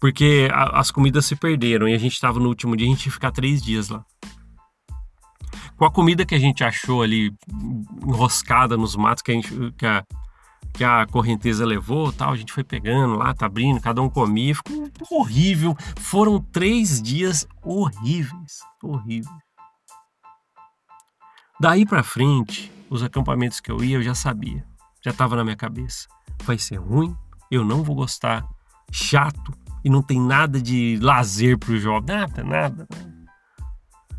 Porque 0.00 0.48
a, 0.50 0.80
as 0.80 0.90
comidas 0.90 1.26
se 1.26 1.36
perderam 1.36 1.86
e 1.86 1.94
a 1.94 1.98
gente 1.98 2.14
estava 2.14 2.40
no 2.40 2.48
último 2.48 2.74
dia, 2.74 2.86
a 2.86 2.90
gente 2.90 3.04
ia 3.04 3.12
ficar 3.12 3.30
três 3.30 3.60
dias 3.60 3.90
lá. 3.90 4.02
Com 5.76 5.84
a 5.84 5.90
comida 5.90 6.24
que 6.24 6.34
a 6.34 6.38
gente 6.38 6.64
achou 6.64 7.02
ali 7.02 7.34
enroscada 8.02 8.78
nos 8.78 8.96
matos 8.96 9.22
que 9.22 9.30
a, 9.30 9.34
gente, 9.34 9.74
que 9.76 9.84
a, 9.84 10.02
que 10.72 10.84
a 10.84 11.06
correnteza 11.06 11.64
levou, 11.66 12.12
tal, 12.12 12.32
a 12.32 12.36
gente 12.36 12.52
foi 12.52 12.64
pegando 12.64 13.16
lá, 13.16 13.34
tá 13.34 13.46
abrindo, 13.46 13.80
cada 13.80 14.00
um 14.00 14.08
comia, 14.08 14.54
ficou 14.54 14.90
horrível. 15.10 15.76
Foram 15.98 16.40
três 16.40 17.00
dias 17.02 17.46
horríveis, 17.62 18.60
horríveis. 18.82 19.28
Daí 21.60 21.84
para 21.84 22.02
frente, 22.02 22.72
os 22.88 23.02
acampamentos 23.02 23.60
que 23.60 23.70
eu 23.70 23.84
ia, 23.84 23.98
eu 23.98 24.02
já 24.02 24.14
sabia. 24.14 24.64
Já 25.04 25.10
estava 25.10 25.36
na 25.36 25.44
minha 25.44 25.56
cabeça. 25.56 26.08
Vai 26.44 26.56
ser 26.56 26.76
ruim, 26.76 27.14
eu 27.50 27.64
não 27.64 27.82
vou 27.82 27.94
gostar, 27.94 28.46
chato 28.90 29.52
e 29.84 29.90
não 29.90 30.02
tem 30.02 30.20
nada 30.20 30.60
de 30.60 30.98
lazer 31.00 31.58
pro 31.58 31.78
jovem, 31.78 32.16
nada, 32.16 32.42
nada. 32.42 32.88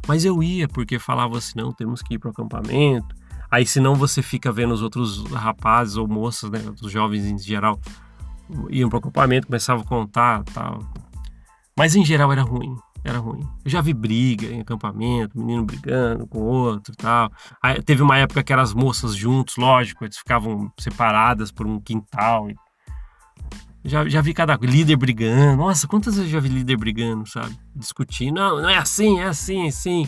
Mas 0.08 0.26
eu 0.26 0.42
ia 0.42 0.68
porque 0.68 1.00
falava 1.00 1.38
assim, 1.38 1.54
não, 1.56 1.72
temos 1.72 2.02
que 2.02 2.16
ir 2.16 2.20
pro 2.20 2.32
acampamento. 2.32 3.16
Aí 3.52 3.66
senão 3.66 3.96
você 3.96 4.22
fica 4.22 4.52
vendo 4.52 4.74
os 4.74 4.82
outros 4.82 5.24
rapazes 5.32 5.98
ou 5.98 6.08
moças, 6.08 6.50
né, 6.50 6.60
os 6.82 6.92
jovens 6.92 7.26
em 7.26 7.38
geral, 7.38 7.80
iam 8.70 8.90
pro 8.90 9.00
acampamento, 9.00 9.48
começavam 9.48 9.84
a 9.84 9.88
contar, 9.88 10.44
tal. 10.46 10.80
Mas 11.78 11.96
em 11.96 12.06
geral 12.06 12.32
era 12.32 12.42
ruim 12.42 12.76
era 13.04 13.18
ruim. 13.18 13.42
Eu 13.66 13.72
já 13.72 13.82
vi 13.82 13.94
briga 13.94 14.48
em 14.48 14.62
acampamento, 14.62 15.38
menino 15.38 15.66
brigando 15.66 16.28
com 16.28 16.40
outro 16.40 16.96
tal. 16.96 17.32
Aí, 17.62 17.82
teve 17.82 18.02
uma 18.02 18.18
época 18.18 18.44
que 18.44 18.54
eram 18.54 18.62
as 18.62 18.74
moças 18.74 19.16
juntos, 19.16 19.58
lógico, 19.58 20.04
eles 20.06 20.18
ficavam 20.18 20.72
separadas 20.78 21.52
por 21.52 21.66
um 21.66 21.80
quintal. 21.80 22.48
Já, 23.84 24.08
já 24.08 24.22
vi 24.22 24.34
cada 24.34 24.56
líder 24.62 24.96
brigando. 24.96 25.58
Nossa, 25.58 25.88
quantas 25.88 26.16
vezes 26.16 26.32
eu 26.32 26.34
já 26.34 26.40
vi 26.40 26.50
líder 26.50 26.78
brigando, 26.78 27.28
sabe? 27.28 27.58
Discutindo. 27.76 28.36
Não, 28.36 28.62
não 28.62 28.70
é 28.70 28.78
assim, 28.78 29.20
é 29.20 29.26
assim, 29.26 29.66
é 29.66 29.70
assim. 29.70 30.08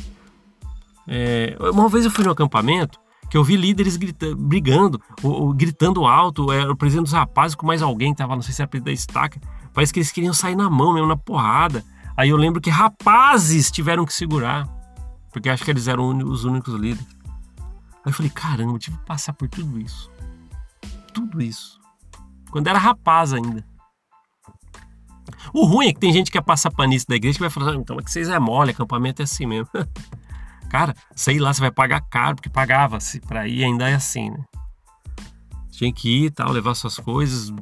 É, 1.08 1.58
uma 1.60 1.90
vez 1.90 2.06
eu 2.06 2.12
fui 2.12 2.24
no 2.24 2.32
acampamento 2.32 3.00
que 3.34 3.38
eu 3.38 3.44
vi 3.44 3.58
líderes 3.58 3.98
gritando, 3.98 4.36
brigando, 4.36 5.02
ou, 5.24 5.32
ou, 5.32 5.54
gritando 5.54 6.06
alto, 6.06 6.52
era 6.52 6.72
o 6.72 6.76
presidente 6.76 7.06
dos 7.06 7.14
rapazes 7.14 7.56
com 7.56 7.66
mais 7.66 7.82
alguém, 7.82 8.14
tava, 8.14 8.36
não 8.36 8.44
sei 8.44 8.54
se 8.54 8.62
era 8.62 8.70
presidente 8.70 8.94
da 8.94 8.94
estaca. 8.94 9.42
Parece 9.74 9.92
que 9.92 9.98
eles 9.98 10.12
queriam 10.12 10.36
sair 10.36 10.56
na 10.56 10.70
mão 10.70 10.94
mesmo, 10.94 11.08
na 11.08 11.18
porrada. 11.18 11.84
Aí 12.16 12.30
eu 12.30 12.38
lembro 12.38 12.62
que 12.62 12.70
rapazes 12.70 13.72
tiveram 13.72 14.06
que 14.06 14.14
segurar, 14.14 14.68
porque 15.32 15.50
acho 15.50 15.66
que 15.66 15.72
eles 15.72 15.88
eram 15.88 16.16
os 16.16 16.44
únicos 16.44 16.76
líderes. 16.76 17.08
Aí 17.58 18.12
eu 18.12 18.14
falei, 18.14 18.30
caramba, 18.30 18.74
eu 18.74 18.78
tive 18.78 19.00
que 19.00 19.06
passar 19.06 19.34
por 19.34 19.50
tudo 19.50 19.80
isso. 19.80 20.12
Tudo 21.12 21.42
isso. 21.42 21.80
Quando 22.52 22.68
era 22.68 22.78
rapaz 22.78 23.34
ainda. 23.34 23.66
O 25.52 25.66
ruim 25.66 25.88
é 25.88 25.94
que 25.94 26.00
tem 26.00 26.14
gente 26.14 26.28
que 26.28 26.38
quer 26.38 26.44
passar 26.44 26.70
panismo 26.70 27.08
da 27.10 27.16
igreja 27.16 27.40
que 27.40 27.42
vai 27.42 27.50
falar, 27.50 27.72
ah, 27.72 27.76
então 27.78 27.98
é 28.00 28.04
que 28.04 28.12
vocês 28.12 28.30
é 28.30 28.38
mole, 28.38 28.70
acampamento 28.70 29.24
é 29.24 29.26
assim 29.26 29.48
mesmo. 29.48 29.70
Cara, 30.74 30.96
sei 31.16 31.38
lá, 31.38 31.54
você 31.54 31.62
vai 31.62 31.70
pagar 31.70 32.02
caro, 32.02 32.36
porque 32.36 32.50
pagava-se 32.50 33.20
pra 33.20 33.48
ir, 33.48 33.64
ainda 33.64 33.88
é 33.88 33.94
assim, 33.94 34.32
né? 34.32 34.44
Tinha 35.70 35.94
que 35.94 36.26
ir 36.26 36.32
tal, 36.32 36.52
levar 36.52 36.74
suas 36.74 36.98
coisas, 36.98 37.54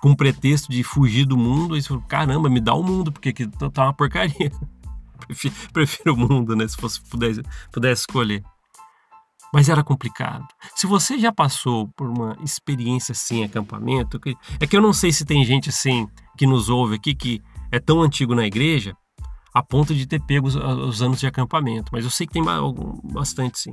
com 0.00 0.14
pretexto 0.14 0.70
de 0.70 0.84
fugir 0.84 1.24
do 1.24 1.36
mundo, 1.36 1.74
aí 1.74 1.82
você 1.82 1.88
falou, 1.88 2.04
caramba, 2.04 2.48
me 2.48 2.60
dá 2.60 2.74
o 2.74 2.82
mundo, 2.84 3.10
porque 3.10 3.30
aqui 3.30 3.44
tá, 3.48 3.68
tá 3.68 3.82
uma 3.86 3.92
porcaria. 3.92 4.52
prefiro, 5.26 5.54
prefiro, 5.72 6.14
o 6.14 6.16
mundo, 6.16 6.54
né? 6.54 6.68
Se 6.68 6.76
fosse 6.76 7.00
pudesse, 7.10 7.42
pudesse 7.72 8.02
escolher. 8.02 8.44
Mas 9.52 9.68
era 9.68 9.82
complicado. 9.82 10.46
Se 10.76 10.86
você 10.86 11.18
já 11.18 11.32
passou 11.32 11.88
por 11.96 12.08
uma 12.08 12.36
experiência 12.40 13.10
assim, 13.10 13.42
acampamento, 13.42 14.20
é 14.60 14.66
que 14.68 14.76
eu 14.76 14.80
não 14.80 14.92
sei 14.92 15.10
se 15.10 15.24
tem 15.24 15.44
gente 15.44 15.70
assim 15.70 16.06
que 16.38 16.46
nos 16.46 16.68
ouve 16.68 16.94
aqui 16.94 17.16
que 17.16 17.42
é 17.72 17.80
tão 17.80 18.00
antigo 18.00 18.32
na 18.32 18.46
igreja 18.46 18.96
a 19.54 19.62
ponto 19.62 19.94
de 19.94 20.06
ter 20.06 20.20
pego 20.20 20.46
os, 20.46 20.54
os 20.54 21.02
anos 21.02 21.20
de 21.20 21.26
acampamento, 21.26 21.90
mas 21.92 22.04
eu 22.04 22.10
sei 22.10 22.26
que 22.26 22.32
tem 22.32 22.42
bastante 23.04 23.58
sim. 23.58 23.72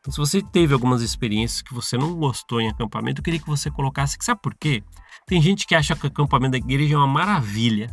Então, 0.00 0.12
se 0.12 0.18
você 0.18 0.40
teve 0.40 0.72
algumas 0.72 1.02
experiências 1.02 1.62
que 1.62 1.74
você 1.74 1.98
não 1.98 2.14
gostou 2.14 2.60
em 2.60 2.68
acampamento, 2.68 3.20
eu 3.20 3.24
queria 3.24 3.40
que 3.40 3.48
você 3.48 3.70
colocasse. 3.70 4.16
Sabe 4.20 4.40
por 4.40 4.54
quê? 4.54 4.84
Tem 5.26 5.42
gente 5.42 5.66
que 5.66 5.74
acha 5.74 5.96
que 5.96 6.04
o 6.04 6.06
acampamento 6.06 6.52
da 6.52 6.58
igreja 6.58 6.94
é 6.94 6.96
uma 6.96 7.08
maravilha. 7.08 7.92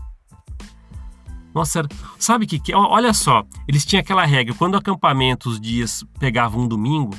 Nossa, 1.56 1.88
sabe 2.20 2.46
que, 2.46 2.60
que 2.60 2.74
olha 2.74 3.14
só, 3.14 3.44
eles 3.68 3.86
tinham 3.86 4.02
aquela 4.02 4.26
regra, 4.26 4.54
quando 4.56 4.76
o 4.76 4.78
acampamento 4.78 5.50
os 5.50 5.60
dias 5.60 6.04
pegavam 6.20 6.62
um 6.62 6.68
domingo, 6.68 7.16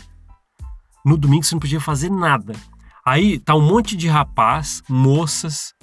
no 1.05 1.17
domingo 1.17 1.45
você 1.45 1.55
não 1.55 1.61
podia 1.61 1.81
fazer 1.81 2.11
nada. 2.11 2.55
Aí 3.05 3.39
tá 3.39 3.55
um 3.55 3.61
monte 3.61 3.97
de 3.97 4.09
rapaz, 4.09 4.83
moças, 4.89 5.75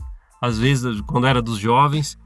às 0.42 0.58
vezes 0.58 1.02
quando 1.02 1.28
era 1.28 1.42
dos 1.42 1.58
jovens, 1.58 2.18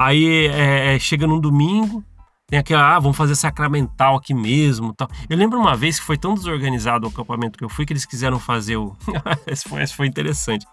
aí 0.00 0.46
é, 0.46 0.94
é, 0.94 0.98
chega 0.98 1.26
num 1.26 1.38
domingo, 1.38 2.02
tem 2.50 2.58
aquela, 2.58 2.96
ah, 2.96 2.98
vamos 2.98 3.16
fazer 3.16 3.36
sacramental 3.36 4.16
aqui 4.16 4.34
mesmo. 4.34 4.92
Tal. 4.94 5.08
Eu 5.28 5.36
lembro 5.36 5.58
uma 5.58 5.76
vez 5.76 6.00
que 6.00 6.06
foi 6.06 6.16
tão 6.16 6.34
desorganizado 6.34 7.06
o 7.06 7.10
acampamento 7.10 7.56
que 7.56 7.64
eu 7.64 7.68
fui 7.68 7.84
que 7.84 7.92
eles 7.92 8.06
quiseram 8.06 8.40
fazer 8.40 8.76
o. 8.76 8.96
esse, 9.46 9.68
foi, 9.68 9.82
esse 9.82 9.94
foi 9.94 10.06
interessante. 10.06 10.66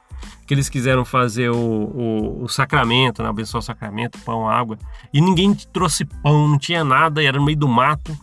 Que 0.48 0.54
eles 0.54 0.70
quiseram 0.70 1.06
fazer 1.06 1.52
o, 1.52 1.56
o, 1.56 2.44
o 2.46 2.48
sacramento, 2.48 3.22
né? 3.22 3.30
abençoar 3.30 3.60
o 3.60 3.66
sacramento, 3.66 4.18
pão, 4.20 4.50
água. 4.50 4.80
E 5.14 5.22
ninguém 5.22 5.54
trouxe 5.54 6.06
pão, 6.06 6.48
não 6.48 6.58
tinha 6.58 6.84
nada, 6.84 7.24
era 7.24 7.38
no 7.38 7.46
meio 7.46 7.60
do 7.60 7.68
mato. 7.68 8.18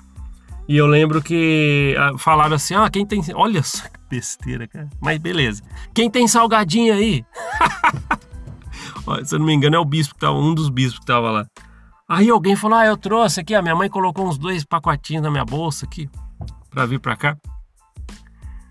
E 0.66 0.76
eu 0.76 0.86
lembro 0.86 1.22
que 1.22 1.94
ah, 1.96 2.18
falaram 2.18 2.56
assim: 2.56 2.74
ah, 2.74 2.90
quem 2.90 3.06
tem. 3.06 3.22
Olha 3.34 3.62
só 3.62 3.84
que 3.84 4.00
besteira, 4.10 4.66
cara. 4.66 4.88
Mas 5.00 5.18
beleza. 5.18 5.62
Quem 5.94 6.10
tem 6.10 6.26
salgadinho 6.26 6.92
aí? 6.92 7.24
Se 9.24 9.34
eu 9.34 9.38
não 9.38 9.46
me 9.46 9.52
engano, 9.52 9.76
é 9.76 9.78
o 9.78 9.84
bispo 9.84 10.14
que 10.14 10.20
tava, 10.20 10.36
um 10.36 10.54
dos 10.54 10.68
bispos 10.68 10.98
que 10.98 11.06
tava 11.06 11.30
lá. 11.30 11.46
Aí 12.08 12.28
alguém 12.30 12.56
falou: 12.56 12.78
Ah, 12.78 12.86
eu 12.86 12.96
trouxe 12.96 13.40
aqui, 13.40 13.54
a 13.54 13.62
minha 13.62 13.74
mãe 13.74 13.88
colocou 13.88 14.26
uns 14.26 14.38
dois 14.38 14.64
pacotinhos 14.64 15.22
na 15.22 15.30
minha 15.30 15.44
bolsa 15.44 15.86
aqui 15.86 16.08
para 16.70 16.86
vir 16.86 17.00
para 17.00 17.16
cá. 17.16 17.36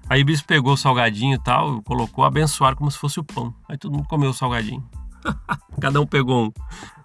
Aí 0.10 0.22
o 0.22 0.25
bispo 0.25 0.48
pegou 0.48 0.74
o 0.74 0.78
salgadinho 0.78 1.36
e 1.36 1.40
tal, 1.40 1.82
colocou, 1.84 2.25
abençoaram 2.25 2.75
como 2.75 2.92
se 2.92 2.98
fosse 2.98 3.20
o 3.20 3.24
pão. 3.24 3.56
Aí 3.70 3.78
todo 3.78 3.94
mundo 3.94 4.08
comeu 4.08 4.32
o 4.32 4.34
salgadinho. 4.34 4.84
cada 5.80 6.02
um 6.02 6.06
pegou 6.06 6.46
um, 6.46 6.52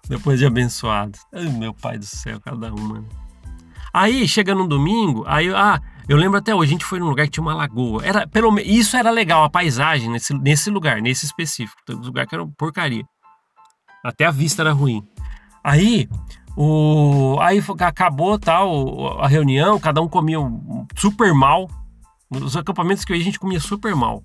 depois 0.07 0.37
de 0.37 0.45
abençoado. 0.45 1.17
Ai, 1.33 1.47
meu 1.49 1.73
pai 1.73 1.97
do 1.97 2.05
céu, 2.05 2.39
cada 2.41 2.73
um, 2.73 2.79
mano. 2.79 3.07
Aí 3.93 4.27
chega 4.27 4.53
no 4.53 4.67
domingo, 4.67 5.23
aí, 5.25 5.49
ah, 5.53 5.81
eu 6.07 6.17
lembro 6.17 6.37
até 6.37 6.53
hoje, 6.53 6.69
a 6.69 6.73
gente 6.73 6.85
foi 6.85 6.99
num 6.99 7.07
lugar 7.07 7.25
que 7.25 7.31
tinha 7.31 7.43
uma 7.43 7.55
lagoa. 7.55 8.05
Era, 8.05 8.27
pelo 8.27 8.59
Isso 8.59 8.95
era 8.95 9.09
legal, 9.09 9.43
a 9.43 9.49
paisagem 9.49 10.09
nesse, 10.09 10.33
nesse 10.33 10.69
lugar, 10.69 11.01
nesse 11.01 11.25
específico. 11.25 11.81
Tem 11.85 11.95
lugar 11.95 12.27
que 12.27 12.35
era 12.35 12.45
porcaria. 12.57 13.03
Até 14.03 14.25
a 14.25 14.31
vista 14.31 14.61
era 14.61 14.71
ruim. 14.71 15.03
Aí, 15.63 16.07
o, 16.55 17.37
aí 17.39 17.61
acabou 17.79 18.39
tal 18.39 19.19
a 19.19 19.27
reunião, 19.27 19.79
cada 19.79 20.01
um 20.01 20.07
comia 20.07 20.37
super 20.95 21.33
mal. 21.33 21.69
Nos 22.29 22.55
acampamentos 22.55 23.03
que 23.03 23.11
eu 23.11 23.15
ia, 23.15 23.21
a 23.21 23.25
gente 23.25 23.39
comia 23.39 23.59
super 23.59 23.95
mal. 23.95 24.23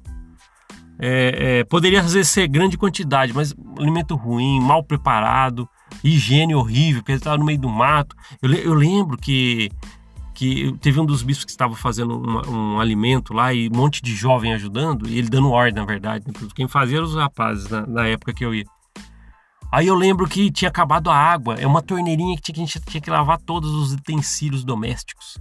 É, 0.99 1.59
é, 1.59 1.65
poderia 1.65 2.03
ser 2.25 2.47
grande 2.47 2.79
quantidade, 2.79 3.33
mas 3.33 3.55
alimento 3.79 4.15
ruim, 4.15 4.61
mal 4.61 4.83
preparado, 4.83 5.69
higiene 6.03 6.55
horrível, 6.55 7.03
porque 7.03 7.13
estava 7.13 7.37
no 7.37 7.45
meio 7.45 7.59
do 7.59 7.69
mato. 7.69 8.15
Eu, 8.41 8.53
eu, 8.53 8.75
lembro 8.75 9.17
que, 9.17 9.71
que 10.35 10.73
teve 10.81 11.01
um 11.01 11.07
dos 11.07 11.23
bispos 11.23 11.45
que 11.45 11.51
estava 11.51 11.75
fazendo 11.75 12.17
uma, 12.17 12.49
um 12.49 12.81
alimento 12.81 13.33
lá 13.33 13.53
e 13.53 13.69
um 13.69 13.77
monte 13.77 14.03
de 14.03 14.15
jovem 14.15 14.55
ajudando, 14.55 15.09
e 15.09 15.19
ele 15.19 15.29
dando 15.29 15.51
ordem, 15.51 15.75
na 15.75 15.85
verdade. 15.85 16.25
Né? 16.27 16.33
Quem 16.55 16.69
fazia 16.69 16.99
eram 16.99 17.07
os 17.07 17.17
rapazes 17.17 17.69
na, 17.69 17.87
na 17.87 18.07
época 18.07 18.33
que 18.33 18.45
eu 18.45 18.55
ia. 18.55 18.65
Aí 19.75 19.89
eu 19.89 19.97
lembro 19.97 20.29
que 20.29 20.53
tinha 20.53 20.69
acabado 20.69 21.11
a 21.11 21.17
água, 21.17 21.57
é 21.57 21.67
uma 21.67 21.83
torneirinha 21.83 22.37
que, 22.37 22.43
tinha, 22.43 22.55
que 22.55 22.61
a 22.61 22.65
gente 22.65 22.81
tinha 22.81 23.01
que 23.01 23.11
lavar 23.11 23.41
todos 23.41 23.73
os 23.73 23.93
utensílios 23.93 24.63
domésticos. 24.63 25.37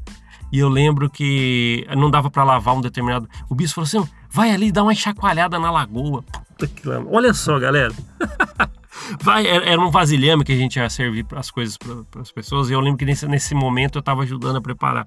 E 0.51 0.57
eu 0.57 0.67
lembro 0.67 1.07
que 1.07 1.85
não 1.95 2.09
dava 2.09 2.31
para 2.31 2.43
lavar 2.43 2.75
um 2.75 2.81
determinado. 2.81 3.29
O 3.47 3.53
bispo 3.53 3.75
falou 3.75 3.85
assim: 3.85 4.11
vai 4.31 4.49
ali 4.49 4.71
dar 4.71 4.81
uma 4.81 4.95
chacoalhada 4.95 5.59
na 5.59 5.69
lagoa. 5.69 6.23
Puta 6.23 6.65
que 6.65 6.89
Olha 6.89 7.31
só, 7.31 7.59
galera. 7.59 7.93
vai, 9.21 9.45
era 9.45 9.79
um 9.79 9.91
vasilhame 9.91 10.43
que 10.43 10.53
a 10.53 10.57
gente 10.57 10.79
ia 10.79 10.89
servir 10.89 11.27
as 11.35 11.51
coisas 11.51 11.77
para 11.77 12.19
as 12.19 12.31
pessoas. 12.31 12.71
E 12.71 12.73
eu 12.73 12.79
lembro 12.79 12.97
que 12.97 13.05
nesse, 13.05 13.27
nesse 13.27 13.53
momento 13.53 13.99
eu 13.99 13.99
estava 13.99 14.23
ajudando 14.23 14.55
a 14.55 14.61
preparar. 14.61 15.05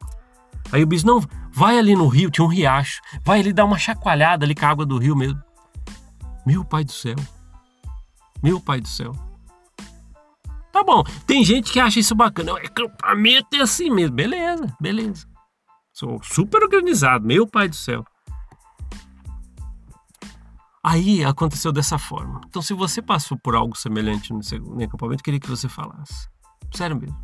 Aí 0.71 0.85
o 0.85 0.87
bispo, 0.87 1.09
não, 1.09 1.21
vai 1.50 1.80
ali 1.80 1.97
no 1.97 2.06
rio, 2.06 2.30
tinha 2.30 2.45
um 2.45 2.49
riacho. 2.49 3.00
Vai 3.25 3.40
ali 3.40 3.52
dar 3.52 3.64
uma 3.64 3.76
chacoalhada 3.76 4.47
ali 4.47 4.54
com 4.54 4.66
a 4.66 4.68
água 4.68 4.87
do 4.87 4.99
rio 4.99 5.16
mesmo. 5.16 5.42
Meu 6.47 6.64
pai 6.64 6.85
do 6.85 6.92
céu. 6.92 7.16
Meu 8.47 8.61
pai 8.61 8.81
do 8.81 8.87
céu. 8.87 9.11
Tá 10.71 10.85
bom, 10.85 11.03
tem 11.26 11.45
gente 11.45 11.73
que 11.73 11.81
acha 11.81 11.99
isso 11.99 12.15
bacana. 12.15 12.53
O 12.53 12.57
acampamento 12.57 13.57
é 13.57 13.61
assim 13.61 13.91
mesmo. 13.91 14.15
Beleza, 14.15 14.73
beleza. 14.81 15.26
Sou 15.93 16.23
super 16.23 16.62
organizado, 16.62 17.26
meu 17.26 17.45
pai 17.45 17.69
do 17.69 17.75
céu. 17.75 18.05
Aí 20.81 21.25
aconteceu 21.25 21.73
dessa 21.73 21.99
forma. 21.99 22.41
Então, 22.47 22.62
se 22.62 22.73
você 22.73 23.03
passou 23.03 23.37
por 23.37 23.57
algo 23.57 23.76
semelhante 23.76 24.33
no, 24.33 24.38
no 24.76 24.85
acampamento, 24.85 25.25
queria 25.25 25.41
que 25.41 25.50
você 25.50 25.69
falasse. 25.69 26.29
Sério 26.73 26.95
mesmo. 26.95 27.21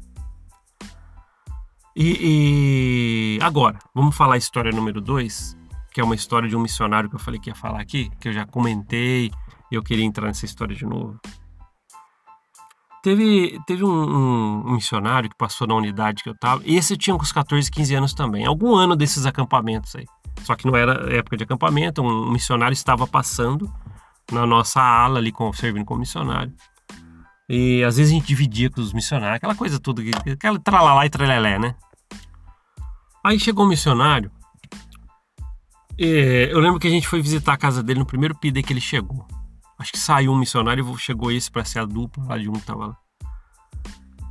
E, 1.94 3.36
e, 3.38 3.38
agora, 3.40 3.78
vamos 3.94 4.16
falar 4.16 4.34
a 4.34 4.38
história 4.38 4.72
número 4.72 5.00
2, 5.00 5.56
que 5.94 6.00
é 6.00 6.04
uma 6.04 6.16
história 6.16 6.48
de 6.48 6.56
um 6.56 6.60
missionário 6.60 7.08
que 7.08 7.14
eu 7.14 7.20
falei 7.20 7.38
que 7.38 7.50
ia 7.50 7.54
falar 7.54 7.80
aqui, 7.80 8.10
que 8.18 8.28
eu 8.28 8.32
já 8.32 8.44
comentei, 8.44 9.30
eu 9.74 9.82
queria 9.82 10.04
entrar 10.04 10.26
nessa 10.26 10.44
história 10.44 10.74
de 10.74 10.84
novo. 10.84 11.18
Teve, 13.02 13.58
teve 13.66 13.84
um, 13.84 13.90
um, 13.90 14.68
um, 14.68 14.72
missionário 14.74 15.28
que 15.28 15.36
passou 15.36 15.66
na 15.66 15.74
unidade 15.74 16.22
que 16.22 16.28
eu 16.28 16.38
tava, 16.38 16.62
esse 16.64 16.96
tinha 16.96 17.16
uns 17.16 17.32
14, 17.32 17.68
15 17.68 17.94
anos 17.96 18.14
também, 18.14 18.46
algum 18.46 18.76
ano 18.76 18.94
desses 18.94 19.26
acampamentos 19.26 19.96
aí. 19.96 20.06
Só 20.42 20.54
que 20.54 20.66
não 20.66 20.76
era 20.76 21.12
época 21.12 21.36
de 21.36 21.42
acampamento, 21.42 22.00
um 22.00 22.30
missionário 22.30 22.72
estava 22.72 23.06
passando 23.06 23.72
na 24.30 24.46
nossa 24.46 24.80
ala 24.80 25.18
ali, 25.18 25.32
com, 25.32 25.52
servindo 25.52 25.84
como 25.84 26.00
missionário. 26.00 26.52
E 27.48 27.82
às 27.82 27.96
vezes 27.96 28.12
a 28.12 28.14
gente 28.14 28.26
dividia 28.26 28.70
com 28.70 28.80
os 28.80 28.92
missionários, 28.92 29.36
aquela 29.36 29.56
coisa 29.56 29.80
toda, 29.80 30.00
aquela 30.32 30.58
tralalá 30.60 31.04
e 31.04 31.10
tralelé, 31.10 31.58
né? 31.58 31.74
Aí 33.24 33.38
chegou 33.38 33.64
um 33.64 33.68
missionário, 33.68 34.30
eu 35.98 36.58
lembro 36.60 36.80
que 36.80 36.86
a 36.86 36.90
gente 36.90 37.06
foi 37.06 37.20
visitar 37.20 37.52
a 37.52 37.56
casa 37.56 37.82
dele 37.82 38.00
no 38.00 38.06
primeiro 38.06 38.36
PID 38.36 38.62
que 38.62 38.72
ele 38.72 38.80
chegou. 38.80 39.26
Acho 39.82 39.90
que 39.90 39.98
saiu 39.98 40.30
um 40.32 40.36
missionário 40.36 40.88
e 40.88 40.98
chegou 40.98 41.32
esse 41.32 41.50
para 41.50 41.64
ser 41.64 41.80
a 41.80 41.84
dupla 41.84 42.24
lá 42.24 42.38
de 42.38 42.48
um 42.48 42.52
que 42.52 42.62
tava 42.62 42.86
lá. 42.86 42.96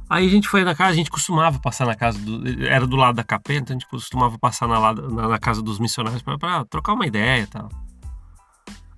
Aí 0.10 0.26
a 0.26 0.30
gente 0.30 0.48
foi 0.48 0.64
na 0.64 0.74
casa, 0.74 0.92
a 0.92 0.96
gente 0.96 1.12
costumava 1.12 1.60
passar 1.60 1.86
na 1.86 1.94
casa 1.94 2.18
do. 2.20 2.66
Era 2.66 2.88
do 2.88 2.96
lado 2.96 3.18
da 3.18 3.24
capeta, 3.24 3.60
então 3.60 3.76
a 3.76 3.80
gente 3.80 3.90
costumava 3.90 4.40
passar 4.40 4.66
na, 4.66 4.94
na, 4.94 5.28
na 5.28 5.40
casa 5.40 5.62
dos 5.62 5.78
missionários 5.78 6.22
para 6.22 6.64
trocar 6.66 6.94
uma 6.94 7.06
ideia 7.06 7.44
e 7.44 7.48
tal. 7.48 7.68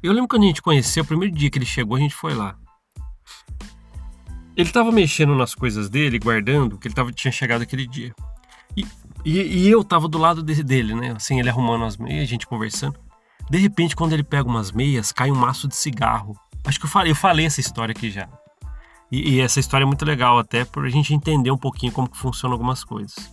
Eu 0.01 0.13
lembro 0.13 0.27
quando 0.27 0.43
a 0.43 0.45
gente 0.45 0.62
conheceu, 0.62 1.03
o 1.03 1.07
primeiro 1.07 1.33
dia 1.33 1.50
que 1.50 1.57
ele 1.57 1.65
chegou, 1.65 1.98
a 1.98 2.00
gente 2.00 2.13
foi 2.13 2.36
lá. 2.36 2.55
Ele 4.55 4.69
tava 4.69 4.91
mexendo 4.91 5.33
nas 5.33 5.55
coisas 5.55 5.89
dele, 5.89 6.19
guardando, 6.19 6.77
que 6.77 6.88
ele 6.88 6.93
tava, 6.93 7.12
tinha 7.12 7.31
chegado 7.31 7.63
aquele 7.63 7.88
dia. 7.88 8.13
E, 8.77 8.86
e, 9.25 9.39
e 9.39 9.67
eu 9.67 9.83
tava 9.83 10.07
do 10.07 10.19
lado 10.19 10.43
dele, 10.43 10.93
né? 10.93 11.13
Assim, 11.15 11.39
ele 11.39 11.50
arrumando 11.50 11.86
as 11.86 11.98
meias, 11.98 12.22
a 12.22 12.29
gente 12.29 12.45
conversando. 12.45 13.00
De 13.50 13.57
repente, 13.57 13.95
quando 13.95 14.13
ele 14.13 14.23
pega 14.23 14.47
umas 14.47 14.71
meias, 14.71 15.12
cai 15.12 15.31
um 15.31 15.35
maço 15.35 15.67
de 15.67 15.75
cigarro. 15.75 16.35
Acho 16.65 16.79
que 16.79 16.85
eu 16.85 16.89
falei, 16.89 17.12
eu 17.12 17.15
falei 17.15 17.45
essa 17.45 17.59
história 17.59 17.91
aqui 17.91 18.09
já. 18.09 18.27
E, 19.12 19.35
e 19.35 19.41
essa 19.41 19.59
história 19.59 19.83
é 19.83 19.85
muito 19.85 20.05
legal, 20.05 20.39
até 20.39 20.65
para 20.65 20.83
a 20.83 20.89
gente 20.89 21.13
entender 21.13 21.51
um 21.51 21.57
pouquinho 21.57 21.91
como 21.91 22.09
que 22.09 22.17
funcionam 22.17 22.53
algumas 22.53 22.83
coisas. 22.83 23.31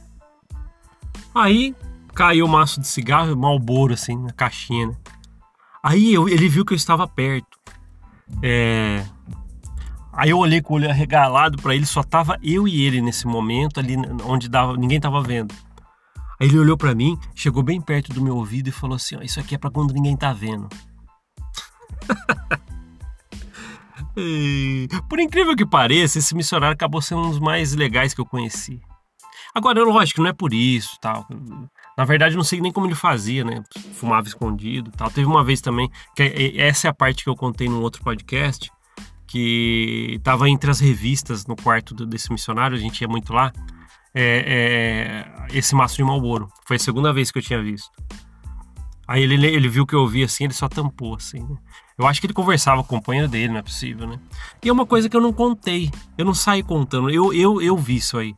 Aí 1.35 1.75
caiu 2.15 2.45
o 2.45 2.49
maço 2.49 2.81
de 2.81 2.87
cigarro, 2.87 3.37
malboro 3.37 3.95
assim, 3.95 4.17
na 4.17 4.33
caixinha, 4.33 4.89
né? 4.89 4.97
Aí 5.83 6.13
eu, 6.13 6.29
ele 6.29 6.49
viu 6.49 6.65
que 6.65 6.75
eu 6.75 6.77
estava 6.77 7.07
perto. 7.09 7.59
É... 8.43 9.03
Aí 10.13 10.31
eu 10.31 10.39
olhei 10.39 10.61
com 10.61 10.75
o 10.75 10.77
olho 10.77 10.91
arregalado 10.91 11.57
para 11.63 11.75
ele, 11.75 11.87
só 11.87 12.03
tava 12.03 12.39
eu 12.43 12.69
e 12.69 12.83
ele 12.83 13.01
nesse 13.01 13.27
momento 13.27 13.81
ali 13.81 13.97
onde 14.27 14.49
dava, 14.49 14.77
ninguém 14.77 15.01
tava 15.01 15.23
vendo. 15.23 15.55
Aí 16.41 16.49
ele 16.49 16.59
olhou 16.59 16.77
para 16.77 16.95
mim, 16.95 17.19
chegou 17.35 17.63
bem 17.63 17.81
perto 17.81 18.15
do 18.15 18.23
meu 18.23 18.35
ouvido 18.35 18.69
e 18.69 18.73
falou 18.73 18.97
assim: 18.97 19.17
ó, 19.17 19.21
Isso 19.21 19.39
aqui 19.39 19.55
é 19.55 19.59
para 19.59 19.71
quando 19.71 19.93
ninguém 19.93 20.17
tá 20.17 20.33
vendo. 20.33 20.69
Por 25.09 25.21
incrível 25.21 25.55
que 25.55 25.67
pareça, 25.67 26.19
esse 26.19 26.35
missionário 26.35 26.75
acabou 26.75 27.03
sendo 27.03 27.23
um 27.23 27.31
dos 27.31 27.39
mais 27.39 27.75
legais 27.75 28.15
que 28.15 28.21
eu 28.21 28.27
conheci. 28.27 28.81
Agora, 29.55 29.85
lógico, 29.85 30.23
não 30.23 30.31
é 30.31 30.33
por 30.33 30.55
isso, 30.55 30.97
tal. 31.01 31.27
Na 31.97 32.05
verdade, 32.05 32.37
não 32.37 32.45
sei 32.45 32.61
nem 32.61 32.73
como 32.73 32.87
ele 32.87 32.95
fazia, 32.95 33.45
né? 33.45 33.63
Fumava 33.95 34.27
escondido, 34.27 34.91
tal. 34.93 35.11
Teve 35.11 35.27
uma 35.27 35.45
vez 35.45 35.61
também 35.61 35.91
que 36.15 36.23
é, 36.23 36.57
essa 36.57 36.89
é 36.89 36.91
a 36.91 36.95
parte 36.95 37.25
que 37.25 37.31
eu 37.31 37.37
contei 37.37 37.69
num 37.69 37.83
outro 37.83 38.03
podcast, 38.03 38.71
que 39.27 40.15
estava 40.17 40.49
entre 40.49 40.71
as 40.71 40.81
revistas 40.81 41.47
no 41.47 41.57
quarto 41.57 41.95
desse 42.07 42.33
missionário, 42.33 42.77
a 42.77 42.81
gente 42.81 43.01
ia 43.01 43.09
muito 43.09 43.33
lá 43.33 43.53
é, 44.15 45.25
é, 45.53 45.57
esse 45.57 45.75
maço 45.75 45.97
de 45.97 46.05
Malboro. 46.05 46.49
Foi 46.67 46.77
a 46.77 46.79
segunda 46.79 47.13
vez 47.13 47.31
que 47.31 47.39
eu 47.39 47.43
tinha 47.43 47.63
visto. 47.63 47.91
Aí 49.07 49.23
ele, 49.23 49.45
ele 49.45 49.69
viu 49.69 49.85
que 49.85 49.95
eu 49.95 50.07
vi 50.07 50.23
assim, 50.23 50.45
ele 50.45 50.53
só 50.53 50.69
tampou 50.69 51.17
assim. 51.17 51.41
Né? 51.41 51.57
Eu 51.99 52.07
acho 52.07 52.21
que 52.21 52.27
ele 52.27 52.35
conversava 52.35 52.83
com 52.85 52.97
o 52.97 52.99
companheiro 52.99 53.29
dele, 53.29 53.53
não 53.53 53.59
é 53.59 53.63
possível, 53.63 54.07
né? 54.07 54.21
E 54.63 54.69
é 54.69 54.73
uma 54.73 54.87
coisa 54.87 55.09
que 55.09 55.17
eu 55.17 55.21
não 55.21 55.33
contei. 55.33 55.91
Eu 56.17 56.25
não 56.25 56.33
saí 56.33 56.63
contando. 56.63 57.11
Eu, 57.11 57.33
eu, 57.33 57.61
eu 57.61 57.77
vi 57.77 57.97
isso 57.97 58.17
aí. 58.17 58.35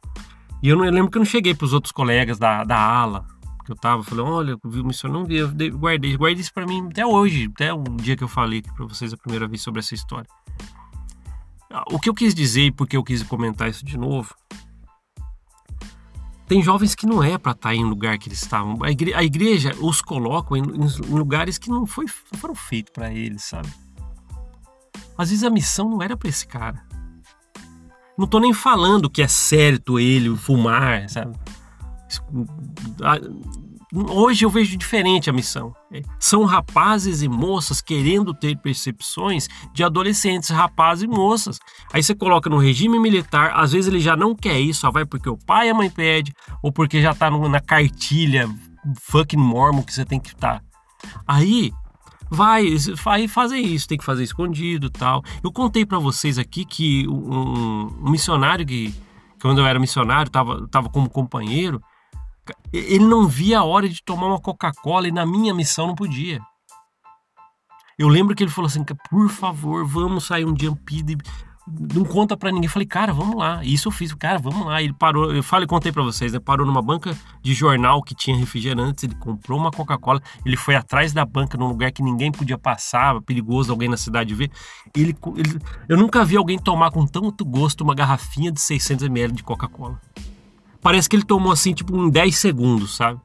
E 0.62 0.68
eu, 0.68 0.76
não, 0.76 0.84
eu 0.84 0.92
lembro 0.92 1.10
que 1.10 1.18
eu 1.18 1.20
não 1.20 1.26
cheguei 1.26 1.54
para 1.54 1.64
os 1.66 1.72
outros 1.72 1.92
colegas 1.92 2.38
da, 2.38 2.64
da 2.64 2.78
ala 2.78 3.26
que 3.66 3.72
eu 3.72 3.76
tava. 3.76 4.02
Falei, 4.02 4.24
olha, 4.24 4.50
eu 4.52 4.70
vi 4.70 4.80
o 4.80 4.84
missionário, 4.84 5.20
não 5.20 5.26
vi. 5.26 5.36
Eu 5.36 5.78
guardei, 5.78 6.16
guardei 6.16 6.40
isso 6.40 6.54
para 6.54 6.66
mim 6.66 6.88
até 6.90 7.04
hoje, 7.04 7.50
até 7.54 7.72
o 7.72 7.82
dia 7.82 8.16
que 8.16 8.24
eu 8.24 8.28
falei 8.28 8.62
para 8.62 8.86
vocês 8.86 9.12
a 9.12 9.16
primeira 9.16 9.46
vez 9.46 9.60
sobre 9.60 9.80
essa 9.80 9.94
história. 9.94 10.26
O 11.90 11.98
que 11.98 12.08
eu 12.08 12.14
quis 12.14 12.34
dizer 12.34 12.62
e 12.62 12.72
porque 12.72 12.96
eu 12.96 13.04
quis 13.04 13.22
comentar 13.22 13.68
isso 13.68 13.84
de 13.84 13.98
novo 13.98 14.34
tem 16.52 16.62
jovens 16.62 16.94
que 16.94 17.06
não 17.06 17.24
é 17.24 17.38
para 17.38 17.52
estar 17.52 17.70
tá 17.70 17.74
em 17.74 17.82
lugar 17.82 18.18
que 18.18 18.28
eles 18.28 18.42
estavam. 18.42 18.76
A 18.82 18.90
igreja, 18.90 19.18
a 19.18 19.24
igreja 19.24 19.74
os 19.80 20.02
coloca 20.02 20.54
em, 20.54 20.60
em, 20.60 20.86
lugares 21.08 21.56
que 21.56 21.70
não, 21.70 21.86
foi, 21.86 22.04
foram 22.06 22.54
feitos 22.54 22.92
para 22.92 23.10
eles, 23.10 23.42
sabe? 23.42 23.72
Às 25.16 25.30
vezes 25.30 25.44
a 25.44 25.48
missão 25.48 25.88
não 25.88 26.02
era 26.02 26.14
para 26.14 26.28
esse 26.28 26.46
cara. 26.46 26.84
Não 28.18 28.26
tô 28.26 28.38
nem 28.38 28.52
falando 28.52 29.08
que 29.08 29.22
é 29.22 29.28
certo 29.28 29.98
ele 29.98 30.36
fumar, 30.36 31.08
sabe? 31.08 31.34
Hoje 33.94 34.46
eu 34.46 34.48
vejo 34.48 34.74
diferente 34.78 35.28
a 35.28 35.32
missão. 35.34 35.74
É, 35.92 36.00
são 36.18 36.44
rapazes 36.44 37.20
e 37.20 37.28
moças 37.28 37.82
querendo 37.82 38.32
ter 38.32 38.56
percepções 38.56 39.48
de 39.74 39.84
adolescentes, 39.84 40.48
rapazes 40.48 41.04
e 41.04 41.06
moças. 41.06 41.58
Aí 41.92 42.02
você 42.02 42.14
coloca 42.14 42.48
no 42.48 42.56
regime 42.56 42.98
militar, 42.98 43.52
às 43.54 43.72
vezes 43.72 43.88
ele 43.88 44.00
já 44.00 44.16
não 44.16 44.34
quer 44.34 44.58
isso, 44.58 44.80
só 44.80 44.90
vai 44.90 45.04
porque 45.04 45.28
o 45.28 45.36
pai 45.36 45.68
e 45.68 45.70
a 45.70 45.74
mãe 45.74 45.90
pede, 45.90 46.32
ou 46.62 46.72
porque 46.72 47.02
já 47.02 47.14
tá 47.14 47.30
na 47.30 47.60
cartilha 47.60 48.48
fucking 49.02 49.36
mormon 49.36 49.82
que 49.82 49.92
você 49.92 50.06
tem 50.06 50.18
que 50.18 50.30
estar. 50.30 50.60
Tá. 50.60 50.64
Aí 51.26 51.70
vai, 52.30 52.64
vai 53.04 53.28
fazer 53.28 53.58
isso, 53.58 53.86
tem 53.86 53.98
que 53.98 54.04
fazer 54.04 54.22
escondido 54.22 54.88
tal. 54.88 55.22
Eu 55.44 55.52
contei 55.52 55.84
para 55.84 55.98
vocês 55.98 56.38
aqui 56.38 56.64
que 56.64 57.06
um, 57.06 57.88
um 58.02 58.10
missionário 58.10 58.64
que, 58.64 58.94
quando 59.38 59.58
eu 59.58 59.66
era 59.66 59.78
missionário, 59.78 60.30
tava, 60.30 60.66
tava 60.68 60.88
como 60.88 61.10
companheiro, 61.10 61.78
ele 62.72 63.06
não 63.06 63.26
via 63.26 63.60
a 63.60 63.64
hora 63.64 63.88
de 63.88 64.02
tomar 64.02 64.26
uma 64.26 64.40
Coca-Cola 64.40 65.08
e 65.08 65.12
na 65.12 65.26
minha 65.26 65.54
missão 65.54 65.86
não 65.86 65.94
podia. 65.94 66.40
Eu 67.98 68.08
lembro 68.08 68.34
que 68.34 68.42
ele 68.42 68.50
falou 68.50 68.66
assim: 68.66 68.84
por 69.10 69.28
favor, 69.28 69.84
vamos 69.86 70.24
sair 70.24 70.44
um 70.44 70.54
dia 70.54 70.70
não 71.94 72.04
conta 72.04 72.36
para 72.36 72.50
ninguém. 72.50 72.66
Eu 72.66 72.70
falei, 72.70 72.86
cara, 72.86 73.12
vamos 73.12 73.36
lá. 73.36 73.64
Isso 73.64 73.88
eu 73.88 73.92
fiz, 73.92 74.12
cara, 74.14 74.38
vamos 74.38 74.66
lá. 74.66 74.82
Ele 74.82 74.92
parou, 74.92 75.32
eu 75.32 75.42
falei, 75.42 75.66
contei 75.66 75.92
para 75.92 76.02
vocês, 76.02 76.32
né? 76.32 76.40
Parou 76.40 76.66
numa 76.66 76.82
banca 76.82 77.16
de 77.40 77.54
jornal 77.54 78.02
que 78.02 78.14
tinha 78.14 78.36
refrigerantes, 78.36 79.04
ele 79.04 79.14
comprou 79.14 79.58
uma 79.58 79.70
Coca-Cola, 79.70 80.20
ele 80.44 80.56
foi 80.56 80.74
atrás 80.74 81.12
da 81.12 81.24
banca 81.24 81.56
num 81.56 81.68
lugar 81.68 81.92
que 81.92 82.02
ninguém 82.02 82.32
podia 82.32 82.58
passar, 82.58 83.20
perigoso 83.22 83.70
alguém 83.70 83.88
na 83.88 83.96
cidade 83.96 84.34
ver. 84.34 84.50
Ele, 84.96 85.16
ele 85.36 85.60
eu 85.88 85.96
nunca 85.96 86.24
vi 86.24 86.36
alguém 86.36 86.58
tomar 86.58 86.90
com 86.90 87.06
tanto 87.06 87.44
gosto 87.44 87.82
uma 87.82 87.94
garrafinha 87.94 88.50
de 88.50 88.60
600 88.60 89.06
ml 89.06 89.32
de 89.32 89.42
Coca-Cola 89.42 90.00
parece 90.82 91.08
que 91.08 91.16
ele 91.16 91.24
tomou 91.24 91.52
assim, 91.52 91.72
tipo, 91.72 91.96
em 91.96 92.10
10 92.10 92.36
segundos, 92.36 92.96
sabe? 92.96 93.18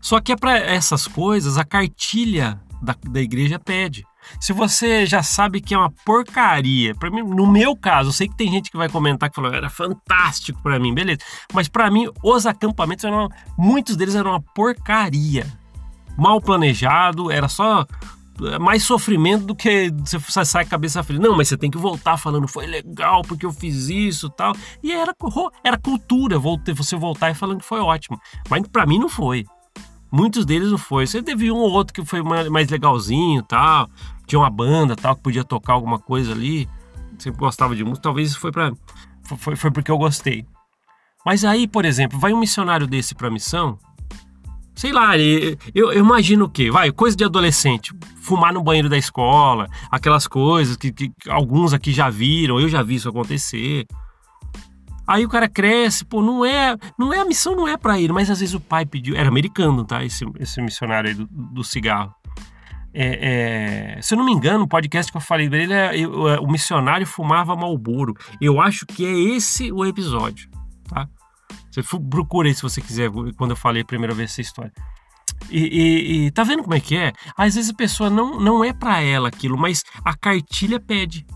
Só 0.00 0.20
que 0.20 0.32
é 0.32 0.36
para 0.36 0.58
essas 0.58 1.06
coisas, 1.06 1.56
a 1.56 1.64
cartilha 1.64 2.60
da, 2.82 2.94
da 3.08 3.20
igreja 3.20 3.58
pede. 3.58 4.04
Se 4.38 4.52
você 4.52 5.06
já 5.06 5.22
sabe 5.22 5.60
que 5.60 5.74
é 5.74 5.78
uma 5.78 5.90
porcaria, 6.04 6.94
para 6.94 7.10
mim, 7.10 7.22
no 7.22 7.46
meu 7.46 7.74
caso, 7.76 8.10
eu 8.10 8.12
sei 8.12 8.28
que 8.28 8.36
tem 8.36 8.50
gente 8.50 8.70
que 8.70 8.76
vai 8.76 8.88
comentar 8.88 9.30
que 9.30 9.36
falou 9.36 9.52
era 9.52 9.70
fantástico 9.70 10.62
para 10.62 10.78
mim, 10.78 10.92
beleza. 10.92 11.20
Mas 11.52 11.68
para 11.68 11.90
mim, 11.90 12.08
os 12.22 12.46
acampamentos 12.46 13.04
eram 13.04 13.28
muitos 13.56 13.96
deles 13.96 14.14
eram 14.14 14.32
uma 14.32 14.42
porcaria. 14.54 15.46
Mal 16.16 16.40
planejado, 16.40 17.30
era 17.30 17.48
só 17.48 17.86
é 18.48 18.58
mais 18.58 18.82
sofrimento 18.82 19.44
do 19.44 19.54
que 19.54 19.90
você 19.90 20.44
sai 20.44 20.64
cabeça 20.64 21.02
fria. 21.02 21.18
Não, 21.18 21.36
mas 21.36 21.48
você 21.48 21.56
tem 21.56 21.70
que 21.70 21.78
voltar 21.78 22.16
falando, 22.16 22.46
foi 22.48 22.66
legal 22.66 23.22
porque 23.22 23.44
eu 23.44 23.52
fiz 23.52 23.88
isso 23.88 24.28
tal. 24.30 24.54
E 24.82 24.92
era, 24.92 25.14
era 25.64 25.78
cultura 25.78 26.38
você 26.38 26.96
voltar 26.96 27.30
e 27.30 27.34
falando 27.34 27.60
que 27.60 27.66
foi 27.66 27.80
ótimo. 27.80 28.20
Mas 28.48 28.66
para 28.68 28.86
mim 28.86 28.98
não 28.98 29.08
foi. 29.08 29.44
Muitos 30.12 30.44
deles 30.44 30.70
não 30.70 30.78
foi. 30.78 31.06
Você 31.06 31.22
teve 31.22 31.52
um 31.52 31.56
ou 31.56 31.70
outro 31.70 31.94
que 31.94 32.04
foi 32.04 32.22
mais 32.22 32.68
legalzinho 32.68 33.42
tal. 33.42 33.88
Tinha 34.26 34.40
uma 34.40 34.50
banda 34.50 34.96
tal 34.96 35.14
que 35.14 35.22
podia 35.22 35.44
tocar 35.44 35.74
alguma 35.74 35.98
coisa 35.98 36.32
ali. 36.32 36.68
Sempre 37.18 37.40
gostava 37.40 37.76
de 37.76 37.84
música. 37.84 38.02
Talvez 38.02 38.30
isso 38.30 38.40
foi 38.40 38.50
para 38.50 38.72
foi, 39.36 39.54
foi 39.56 39.70
porque 39.70 39.90
eu 39.90 39.98
gostei. 39.98 40.44
Mas 41.24 41.44
aí, 41.44 41.68
por 41.68 41.84
exemplo, 41.84 42.18
vai 42.18 42.32
um 42.32 42.40
missionário 42.40 42.86
desse 42.86 43.14
para 43.14 43.30
missão 43.30 43.78
sei 44.74 44.92
lá, 44.92 45.16
eu, 45.18 45.56
eu, 45.74 45.98
imagino 45.98 46.46
o 46.46 46.48
quê? 46.48 46.70
Vai, 46.70 46.90
coisa 46.90 47.16
de 47.16 47.24
adolescente, 47.24 47.92
fumar 48.16 48.52
no 48.52 48.62
banheiro 48.62 48.88
da 48.88 48.96
escola, 48.96 49.68
aquelas 49.90 50.26
coisas 50.26 50.76
que, 50.76 50.92
que, 50.92 51.12
alguns 51.28 51.72
aqui 51.72 51.92
já 51.92 52.08
viram, 52.08 52.60
eu 52.60 52.68
já 52.68 52.82
vi 52.82 52.94
isso 52.94 53.08
acontecer. 53.08 53.86
Aí 55.06 55.24
o 55.24 55.28
cara 55.28 55.48
cresce, 55.48 56.04
pô, 56.04 56.22
não 56.22 56.44
é, 56.44 56.76
não 56.96 57.12
é 57.12 57.18
a 57.18 57.24
missão 57.24 57.56
não 57.56 57.66
é 57.66 57.76
para 57.76 58.00
ele, 58.00 58.12
mas 58.12 58.30
às 58.30 58.38
vezes 58.38 58.54
o 58.54 58.60
pai 58.60 58.86
pediu, 58.86 59.16
era 59.16 59.28
americano, 59.28 59.84
tá? 59.84 60.04
Esse, 60.04 60.24
esse 60.38 60.62
missionário 60.62 61.10
aí 61.10 61.14
do, 61.14 61.26
do 61.26 61.64
cigarro. 61.64 62.14
É, 62.92 63.96
é, 63.98 64.02
se 64.02 64.14
eu 64.14 64.18
não 64.18 64.24
me 64.24 64.32
engano, 64.32 64.64
o 64.64 64.68
podcast 64.68 65.10
que 65.10 65.16
eu 65.16 65.20
falei 65.20 65.48
dele, 65.48 65.72
é, 65.72 66.00
é, 66.00 66.06
o 66.06 66.46
missionário 66.46 67.06
fumava 67.06 67.56
Malboro. 67.56 68.14
Eu 68.40 68.60
acho 68.60 68.86
que 68.86 69.04
é 69.04 69.12
esse 69.34 69.72
o 69.72 69.84
episódio, 69.84 70.48
tá? 70.88 71.08
Você 71.70 71.82
procura 72.10 72.48
aí 72.48 72.54
se 72.54 72.62
você 72.62 72.80
quiser, 72.80 73.10
quando 73.36 73.50
eu 73.50 73.56
falei 73.56 73.82
a 73.82 73.84
primeira 73.84 74.14
vez 74.14 74.30
essa 74.30 74.40
história. 74.40 74.72
E, 75.48 75.58
e, 75.58 76.26
e, 76.26 76.30
tá 76.30 76.44
vendo 76.44 76.62
como 76.62 76.74
é 76.74 76.80
que 76.80 76.96
é? 76.96 77.12
Às 77.36 77.54
vezes 77.54 77.70
a 77.70 77.74
pessoa 77.74 78.10
não, 78.10 78.38
não 78.40 78.64
é 78.64 78.72
para 78.72 79.00
ela 79.00 79.28
aquilo, 79.28 79.56
mas 79.56 79.84
a 80.04 80.14
cartilha 80.14 80.78
pede. 80.78 81.26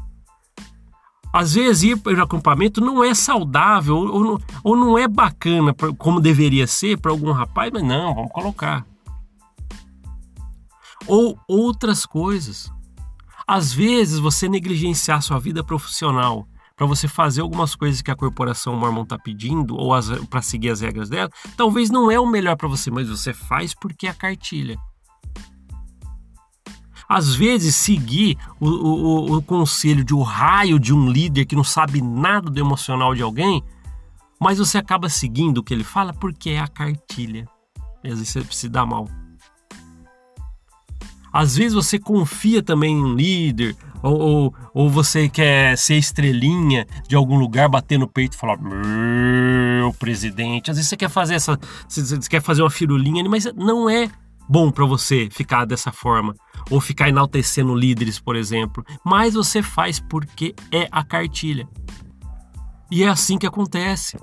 Às 1.32 1.54
vezes 1.54 1.82
ir 1.82 1.98
para 1.98 2.14
o 2.14 2.22
acampamento 2.22 2.80
não 2.80 3.02
é 3.02 3.12
saudável 3.12 3.96
ou 3.96 4.20
não, 4.24 4.38
ou 4.62 4.76
não 4.76 4.98
é 4.98 5.08
bacana 5.08 5.74
pra, 5.74 5.92
como 5.94 6.20
deveria 6.20 6.66
ser 6.66 6.98
para 6.98 7.10
algum 7.10 7.32
rapaz, 7.32 7.72
mas 7.72 7.82
não, 7.82 8.14
vamos 8.14 8.30
colocar. 8.30 8.86
Ou 11.06 11.38
outras 11.48 12.06
coisas. 12.06 12.72
Às 13.46 13.72
vezes 13.72 14.18
você 14.18 14.48
negligenciar 14.48 15.20
sua 15.22 15.38
vida 15.38 15.64
profissional 15.64 16.46
para 16.76 16.86
você 16.86 17.06
fazer 17.06 17.40
algumas 17.40 17.74
coisas 17.74 18.02
que 18.02 18.10
a 18.10 18.16
corporação 18.16 18.76
Mormon 18.76 19.02
está 19.02 19.18
pedindo 19.18 19.76
ou 19.76 19.92
para 20.28 20.42
seguir 20.42 20.70
as 20.70 20.80
regras 20.80 21.08
dela, 21.08 21.30
talvez 21.56 21.90
não 21.90 22.10
é 22.10 22.18
o 22.18 22.26
melhor 22.26 22.56
para 22.56 22.68
você, 22.68 22.90
mas 22.90 23.08
você 23.08 23.32
faz 23.32 23.74
porque 23.74 24.06
é 24.06 24.10
a 24.10 24.14
cartilha. 24.14 24.76
Às 27.08 27.34
vezes, 27.34 27.76
seguir 27.76 28.36
o, 28.58 28.66
o, 28.66 29.36
o 29.36 29.42
conselho 29.42 30.02
de 30.02 30.14
um 30.14 30.22
raio 30.22 30.80
de 30.80 30.92
um 30.92 31.08
líder 31.08 31.44
que 31.44 31.54
não 31.54 31.62
sabe 31.62 32.00
nada 32.00 32.50
do 32.50 32.58
emocional 32.58 33.14
de 33.14 33.22
alguém, 33.22 33.62
mas 34.40 34.58
você 34.58 34.78
acaba 34.78 35.08
seguindo 35.08 35.58
o 35.58 35.62
que 35.62 35.72
ele 35.72 35.84
fala 35.84 36.12
porque 36.12 36.50
é 36.50 36.60
a 36.60 36.66
cartilha. 36.66 37.46
E 38.02 38.08
às 38.08 38.18
vezes 38.18 38.30
você 38.30 38.44
se 38.50 38.68
dá 38.68 38.84
mal. 38.84 39.08
Às 41.34 41.56
vezes 41.56 41.74
você 41.74 41.98
confia 41.98 42.62
também 42.62 42.94
em 42.94 43.02
um 43.02 43.12
líder, 43.12 43.76
ou, 44.00 44.20
ou, 44.20 44.54
ou, 44.72 44.88
você 44.88 45.28
quer 45.28 45.76
ser 45.76 45.96
estrelinha 45.96 46.86
de 47.08 47.16
algum 47.16 47.36
lugar, 47.36 47.68
bater 47.68 47.98
no 47.98 48.06
peito 48.06 48.34
e 48.34 48.36
falar, 48.36 48.56
meu 48.56 49.92
presidente. 49.94 50.70
Às 50.70 50.76
vezes 50.76 50.90
você 50.90 50.96
quer 50.96 51.08
fazer 51.08 51.34
essa. 51.34 51.58
Você 51.88 52.16
quer 52.30 52.40
fazer 52.40 52.62
uma 52.62 52.70
firulinha, 52.70 53.28
mas 53.28 53.52
não 53.56 53.90
é 53.90 54.08
bom 54.48 54.70
para 54.70 54.84
você 54.84 55.28
ficar 55.28 55.64
dessa 55.64 55.90
forma. 55.90 56.36
Ou 56.70 56.80
ficar 56.80 57.08
enaltecendo 57.08 57.74
líderes, 57.74 58.20
por 58.20 58.36
exemplo. 58.36 58.84
Mas 59.04 59.34
você 59.34 59.60
faz 59.60 59.98
porque 59.98 60.54
é 60.70 60.86
a 60.92 61.02
cartilha. 61.02 61.68
E 62.92 63.02
é 63.02 63.08
assim 63.08 63.38
que 63.38 63.46
acontece. 63.46 64.16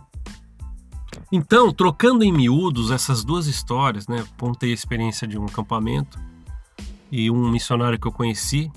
Então, 1.30 1.74
trocando 1.74 2.24
em 2.24 2.32
miúdos 2.32 2.90
essas 2.90 3.22
duas 3.26 3.48
histórias, 3.48 4.08
né? 4.08 4.24
Contei 4.40 4.72
a 4.72 4.74
experiência 4.74 5.28
de 5.28 5.38
um 5.38 5.44
acampamento 5.44 6.31
e 7.12 7.30
um 7.30 7.50
missionário 7.50 8.00
que 8.00 8.08
eu 8.08 8.12
conheci, 8.12 8.72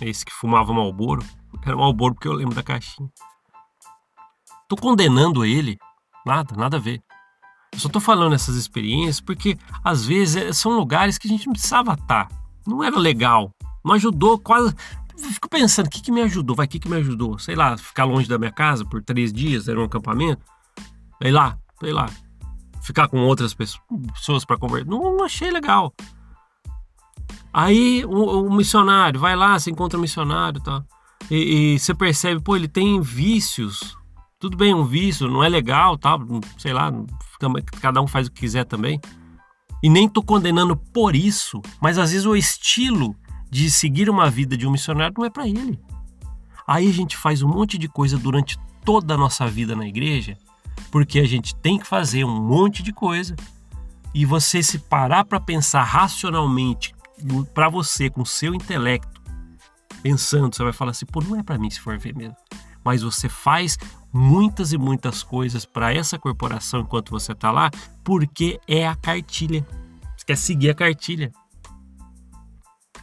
esse 0.00 0.24
que 0.24 0.32
fumava 0.32 0.72
Malboro, 0.72 1.24
era 1.64 1.76
Malboro 1.76 2.14
porque 2.14 2.28
eu 2.28 2.32
lembro 2.32 2.54
da 2.54 2.62
caixinha. 2.62 3.08
Tô 4.68 4.76
condenando 4.76 5.44
ele, 5.44 5.78
nada, 6.26 6.56
nada 6.56 6.76
a 6.76 6.80
ver. 6.80 7.02
Eu 7.72 7.78
só 7.78 7.88
tô 7.88 8.00
falando 8.00 8.34
essas 8.34 8.56
experiências 8.56 9.20
porque 9.20 9.56
às 9.84 10.04
vezes 10.04 10.36
é, 10.36 10.52
são 10.52 10.72
lugares 10.72 11.18
que 11.18 11.28
a 11.28 11.30
gente 11.30 11.46
não 11.46 11.52
precisava 11.52 11.94
estar. 11.94 12.28
Não 12.66 12.82
era 12.82 12.98
legal, 12.98 13.50
não 13.84 13.94
ajudou 13.94 14.38
quase. 14.38 14.74
Fico 15.16 15.48
pensando, 15.48 15.86
o 15.86 15.90
que, 15.90 16.00
que 16.00 16.10
me 16.10 16.22
ajudou? 16.22 16.56
Vai, 16.56 16.66
o 16.66 16.68
que, 16.68 16.80
que 16.80 16.88
me 16.88 16.96
ajudou? 16.96 17.38
Sei 17.38 17.54
lá, 17.54 17.76
ficar 17.76 18.04
longe 18.04 18.28
da 18.28 18.38
minha 18.38 18.50
casa 18.50 18.84
por 18.84 19.02
três 19.02 19.32
dias, 19.32 19.68
era 19.68 19.80
um 19.80 19.84
acampamento. 19.84 20.42
Sei 21.22 21.30
lá, 21.30 21.56
sei 21.78 21.92
lá. 21.92 22.08
Ficar 22.82 23.08
com 23.08 23.18
outras 23.18 23.54
pessoas 23.54 24.44
para 24.44 24.58
conversar. 24.58 24.90
Não, 24.90 25.16
não 25.16 25.24
achei 25.24 25.50
legal. 25.50 25.94
Aí 27.52 28.04
o, 28.04 28.46
o 28.46 28.54
missionário 28.54 29.20
vai 29.20 29.36
lá, 29.36 29.58
você 29.58 29.70
encontra 29.70 29.98
o 29.98 30.00
missionário 30.00 30.60
tá? 30.60 30.82
e, 31.30 31.74
e 31.74 31.78
você 31.78 31.94
percebe, 31.94 32.40
pô, 32.40 32.56
ele 32.56 32.68
tem 32.68 33.00
vícios. 33.00 33.96
Tudo 34.38 34.56
bem, 34.56 34.74
um 34.74 34.84
vício 34.84 35.28
não 35.28 35.44
é 35.44 35.48
legal, 35.48 35.98
tá? 35.98 36.18
sei 36.56 36.72
lá, 36.72 36.90
cada 37.80 38.00
um 38.00 38.06
faz 38.06 38.26
o 38.26 38.32
que 38.32 38.40
quiser 38.40 38.64
também. 38.64 39.00
E 39.82 39.90
nem 39.90 40.08
tô 40.08 40.22
condenando 40.22 40.76
por 40.76 41.14
isso, 41.14 41.60
mas 41.80 41.98
às 41.98 42.12
vezes 42.12 42.24
o 42.24 42.36
estilo 42.36 43.14
de 43.50 43.70
seguir 43.70 44.08
uma 44.08 44.30
vida 44.30 44.56
de 44.56 44.66
um 44.66 44.70
missionário 44.70 45.14
não 45.18 45.26
é 45.26 45.30
para 45.30 45.46
ele. 45.46 45.78
Aí 46.66 46.88
a 46.88 46.92
gente 46.92 47.16
faz 47.16 47.42
um 47.42 47.48
monte 47.48 47.76
de 47.76 47.88
coisa 47.88 48.16
durante 48.16 48.58
toda 48.84 49.14
a 49.14 49.18
nossa 49.18 49.46
vida 49.46 49.76
na 49.76 49.86
igreja, 49.86 50.38
porque 50.90 51.18
a 51.18 51.26
gente 51.26 51.54
tem 51.56 51.78
que 51.78 51.86
fazer 51.86 52.24
um 52.24 52.40
monte 52.40 52.82
de 52.82 52.92
coisa. 52.92 53.36
E 54.14 54.24
você 54.24 54.62
se 54.62 54.78
parar 54.78 55.24
para 55.24 55.40
pensar 55.40 55.82
racionalmente 55.82 56.94
para 57.54 57.68
você, 57.68 58.10
com 58.10 58.22
o 58.22 58.26
seu 58.26 58.54
intelecto, 58.54 59.20
pensando, 60.02 60.54
você 60.54 60.62
vai 60.62 60.72
falar 60.72 60.90
assim, 60.90 61.06
pô, 61.06 61.20
não 61.20 61.38
é 61.38 61.42
para 61.42 61.58
mim 61.58 61.70
se 61.70 61.80
for 61.80 61.98
ver 61.98 62.14
mesmo. 62.14 62.36
Mas 62.84 63.02
você 63.02 63.28
faz 63.28 63.78
muitas 64.12 64.72
e 64.72 64.78
muitas 64.78 65.22
coisas 65.22 65.64
para 65.64 65.94
essa 65.94 66.18
corporação 66.18 66.80
enquanto 66.80 67.10
você 67.10 67.32
está 67.32 67.50
lá, 67.50 67.70
porque 68.04 68.60
é 68.66 68.86
a 68.86 68.96
cartilha. 68.96 69.66
Você 70.16 70.26
quer 70.26 70.36
seguir 70.36 70.70
a 70.70 70.74
cartilha. 70.74 71.32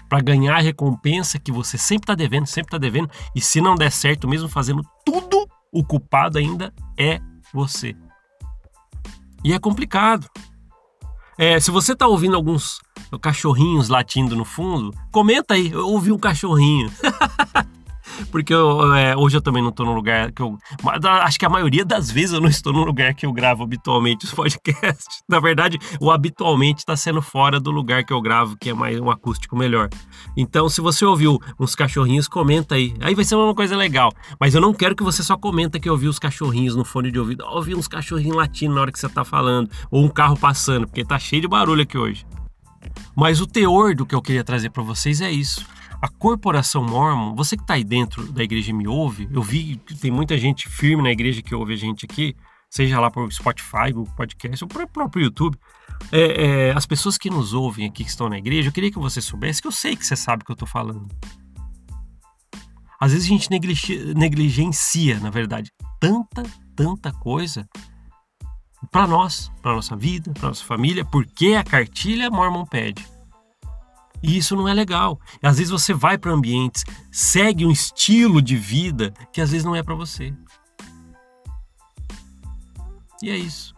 Para 0.10 0.22
ganhar 0.22 0.56
a 0.56 0.62
recompensa 0.62 1.40
que 1.40 1.52
você 1.52 1.78
sempre 1.78 2.04
está 2.06 2.16
devendo, 2.16 2.46
sempre 2.46 2.68
está 2.68 2.78
devendo, 2.78 3.10
e 3.36 3.42
se 3.42 3.62
não 3.62 3.76
der 3.76 3.92
certo, 3.92 4.28
mesmo 4.28 4.50
fazendo 4.50 4.84
tudo, 5.06 5.48
o 5.72 5.84
culpado 5.84 6.38
ainda 6.38 6.74
é 6.98 7.20
você. 7.54 7.96
E 9.44 9.54
é 9.54 9.60
complicado. 9.60 10.28
É, 11.42 11.58
se 11.58 11.72
você 11.72 11.94
está 11.94 12.06
ouvindo 12.06 12.36
alguns 12.36 12.82
cachorrinhos 13.22 13.88
latindo 13.88 14.36
no 14.36 14.44
fundo, 14.44 14.94
comenta 15.10 15.54
aí, 15.54 15.72
eu 15.72 15.88
ouvi 15.88 16.12
um 16.12 16.18
cachorrinho. 16.18 16.92
Porque 18.32 18.54
eu, 18.54 18.94
é, 18.94 19.16
hoje 19.16 19.38
eu 19.38 19.42
também 19.42 19.62
não 19.62 19.70
estou 19.70 19.86
no 19.86 19.94
lugar 19.94 20.32
que 20.32 20.42
eu. 20.42 20.58
Acho 21.24 21.40
que 21.40 21.46
a 21.46 21.50
maioria 21.50 21.86
das 21.86 22.12
vezes 22.12 22.34
eu 22.34 22.42
não 22.42 22.50
estou 22.50 22.74
no 22.74 22.84
lugar 22.84 23.14
que 23.14 23.26
eu 23.26 23.34
gravo 23.34 23.64
habitualmente 23.64 24.26
os 24.26 24.34
podcasts. 24.34 25.22
Na 25.28 25.40
verdade, 25.40 25.78
o 26.00 26.12
habitualmente 26.12 26.80
está 26.80 26.96
sendo 26.96 27.22
fora 27.22 27.60
do 27.60 27.72
lugar 27.72 28.04
que 28.04 28.14
eu 28.14 28.22
gravo, 28.22 28.58
que 28.58 28.70
é 28.70 28.74
mais 28.74 29.00
um 29.00 29.10
acústico 29.10 29.56
melhor. 29.56 29.90
Então, 30.36 30.70
se 30.70 30.82
você 30.82 31.06
ouviu 31.06 31.40
uns 31.60 31.76
cachorrinhos, 31.76 32.28
comenta 32.28 32.76
aí. 32.76 32.94
Aí 33.00 33.16
vai 33.16 33.26
ser 33.26 33.36
uma 33.36 33.56
coisa 33.56 33.76
legal. 33.76 34.12
Mas 34.40 34.56
eu 34.56 34.62
não 34.62 34.74
quero 34.74 34.96
que 34.96 35.04
você 35.04 35.24
só 35.24 35.38
comenta 35.38 35.80
que 35.80 35.90
ouviu 35.90 36.10
os 36.10 36.20
cachorrinhos 36.20 36.76
no 36.76 36.86
fone 36.86 37.12
de 37.12 37.20
ouvido. 37.20 37.46
Ouvi 37.46 37.76
uns 37.76 37.88
cachorrinhos 37.88 38.36
latindo 38.36 38.76
na 38.76 38.82
hora 38.82 38.92
que 38.92 39.00
você 39.00 39.08
está 39.08 39.24
falando. 39.24 39.70
Ou 39.90 40.04
um 40.04 40.10
carro 40.10 40.38
passando, 40.38 40.88
porque 40.88 41.04
tá 41.04 41.18
cheio 41.18 41.42
de 41.42 41.48
barulho 41.48 41.84
aqui 41.84 41.98
hoje. 41.98 42.26
Mas 43.16 43.42
o 43.42 43.48
teor 43.48 43.96
do 43.96 44.06
que 44.06 44.16
eu 44.16 44.22
queria 44.22 44.44
trazer 44.44 44.70
para 44.70 44.84
vocês 44.84 45.22
é 45.22 45.32
isso 45.32 45.66
a 46.02 46.08
corporação 46.08 46.84
Mormon, 46.84 47.36
você 47.36 47.58
que 47.58 47.64
está 47.64 47.74
aí 47.74 47.84
dentro 47.84 48.32
da 48.32 48.44
igreja 48.44 48.72
e 48.72 48.74
me 48.74 48.88
ouve, 48.88 49.28
eu 49.32 49.42
vi 49.42 49.76
que 49.86 49.96
tem 49.96 50.10
muita 50.10 50.38
gente 50.38 50.70
firme 50.70 51.04
na 51.04 51.12
igreja 51.12 51.42
que 51.42 51.54
ouve 51.54 51.74
a 51.74 51.78
gente 51.78 52.06
aqui, 52.06 52.36
seja 52.70 53.00
lá 53.00 53.12
por 53.12 53.32
Spotify, 53.34 53.92
Google 53.92 54.14
Podcast 54.16 54.64
ou 54.64 54.70
próprio 54.88 55.24
YouTube. 55.24 55.58
É, 56.12 56.70
é, 56.70 56.72
as 56.72 56.86
pessoas 56.86 57.18
que 57.18 57.30
nos 57.30 57.54
ouvem 57.54 57.86
aqui, 57.86 58.04
que 58.06 58.10
estão 58.10 58.30
na 58.30 58.38
igreja, 58.38 58.70
eu 58.70 58.72
queria 58.72 58.92
que 58.92 59.00
você 59.00 59.20
soubesse 59.20 59.62
que 59.62 59.68
eu 59.68 59.72
sei 59.72 59.96
que 59.96 60.06
você 60.06 60.16
sabe 60.16 60.44
o 60.44 60.46
que 60.46 60.52
eu 60.52 60.54
estou 60.54 60.68
falando. 60.68 61.08
Às 63.00 63.12
vezes 63.12 63.28
a 63.28 63.30
gente 63.30 63.50
negligencia, 64.16 65.20
na 65.20 65.30
verdade, 65.30 65.72
tanta, 66.00 66.44
tanta 66.76 67.12
coisa 67.12 67.68
para 68.92 69.06
nós, 69.06 69.52
para 69.62 69.74
nossa 69.74 69.96
vida, 69.96 70.32
para 70.34 70.50
nossa 70.50 70.64
família, 70.64 71.04
porque 71.04 71.56
a 71.56 71.64
cartilha 71.64 72.30
Mormon 72.30 72.66
pede. 72.66 73.06
E 74.22 74.38
isso 74.38 74.56
não 74.56 74.68
é 74.68 74.74
legal. 74.74 75.20
Às 75.42 75.58
vezes 75.58 75.72
você 75.72 75.94
vai 75.94 76.18
para 76.18 76.32
ambientes, 76.32 76.84
segue 77.12 77.66
um 77.66 77.72
estilo 77.72 78.42
de 78.42 78.56
vida 78.56 79.14
que 79.32 79.42
às 79.42 79.52
vezes 79.52 79.66
não 79.66 79.76
é 79.76 79.84
para 79.84 79.96
você. 79.96 80.34
E 83.22 83.30
é 83.30 83.38
isso. 83.38 83.74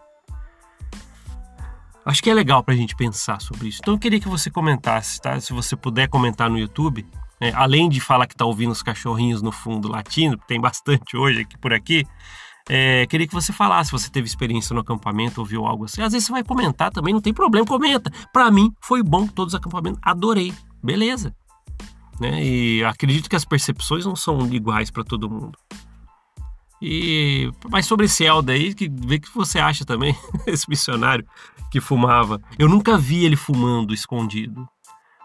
Acho 2.06 2.24
que 2.24 2.30
é 2.30 2.34
legal 2.34 2.64
para 2.64 2.74
a 2.74 2.78
gente 2.78 2.96
pensar 2.96 3.40
sobre 3.40 3.68
isso. 3.68 3.80
Então 3.82 3.94
eu 3.94 4.00
queria 4.00 4.20
que 4.20 4.28
você 4.28 4.50
comentasse, 4.50 5.22
tá? 5.22 5.40
Se 5.40 5.54
você 5.54 5.76
puder 5.76 6.08
comentar 6.08 6.50
no 6.50 6.58
YouTube, 6.58 7.06
né? 7.40 7.52
além 7.56 7.88
de 7.88 8.00
falar 8.00 8.26
que 8.26 8.34
está 8.34 8.46
ouvindo 8.46 8.72
os 8.72 8.82
cachorrinhos 8.82 9.42
no 9.42 9.52
fundo 9.52 9.88
latindo, 9.88 10.38
tem 10.48 10.60
bastante 10.60 11.16
hoje 11.16 11.42
aqui 11.42 11.58
por 11.58 11.74
aqui. 11.74 12.06
É, 12.69 13.06
queria 13.08 13.28
que 13.28 13.34
você 13.34 13.52
falasse 13.52 13.89
se 13.89 13.91
você 13.91 14.10
teve 14.10 14.28
experiência 14.28 14.74
no 14.74 14.82
acampamento, 14.82 15.41
ouviu 15.41 15.65
algo 15.65 15.86
assim. 15.86 16.02
Às 16.02 16.13
vezes 16.13 16.28
você 16.28 16.32
vai 16.32 16.43
comentar 16.43 16.91
também, 16.91 17.13
não 17.13 17.21
tem 17.21 17.34
problema, 17.34 17.65
comenta. 17.65 18.12
Para 18.32 18.50
mim, 18.52 18.74
foi 18.82 19.04
bom 19.04 19.28
todos 19.28 19.54
os 19.54 19.60
acampamentos, 19.60 20.00
adorei. 20.04 20.54
Beleza. 20.84 21.36
Né? 22.19 22.43
E 22.43 22.84
acredito 22.84 23.30
que 23.30 23.36
as 23.36 23.45
percepções 23.45 24.06
não 24.06 24.15
são 24.15 24.47
iguais 24.54 24.91
para 24.91 25.04
todo 25.04 25.30
mundo. 25.30 25.58
E 26.82 27.52
mas 27.69 27.86
sobre 27.86 28.06
esse 28.06 28.26
Elda 28.26 28.54
aí, 28.54 28.74
que 28.74 28.89
vê 28.89 29.19
que 29.19 29.30
você 29.34 29.60
acha 29.60 29.86
também, 29.86 30.15
esse 30.47 30.69
missionário 30.69 31.26
que 31.71 31.80
fumava. 31.80 32.41
Eu 32.58 32.67
nunca 32.67 32.97
vi 32.97 33.24
ele 33.24 33.36
fumando 33.36 33.93
escondido. 33.93 34.67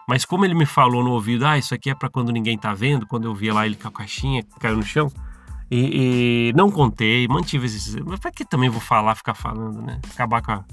Mas 0.07 0.23
como 0.23 0.45
ele 0.45 0.53
me 0.53 0.65
falou 0.65 1.03
no 1.03 1.11
ouvido, 1.11 1.45
ah, 1.45 1.57
isso 1.57 1.73
aqui 1.75 1.89
é 1.89 1.95
para 1.95 2.09
quando 2.09 2.31
ninguém 2.31 2.57
tá 2.57 2.73
vendo, 2.73 3.05
quando 3.05 3.25
eu 3.25 3.35
via 3.35 3.53
lá 3.53 3.65
ele 3.65 3.75
com 3.75 3.89
a 3.89 3.91
caixinha, 3.91 4.41
caiu 4.59 4.77
no 4.77 4.83
chão. 4.83 5.11
E, 5.69 6.49
e 6.49 6.53
não 6.55 6.71
contei, 6.71 7.27
mantive 7.27 7.65
esse. 7.65 8.01
Mas 8.03 8.19
pra 8.19 8.31
que 8.31 8.45
também 8.45 8.69
vou 8.69 8.81
falar, 8.81 9.15
ficar 9.15 9.33
falando, 9.33 9.81
né? 9.81 9.99
Acabar 10.11 10.41
com 10.41 10.51
a, 10.53 10.65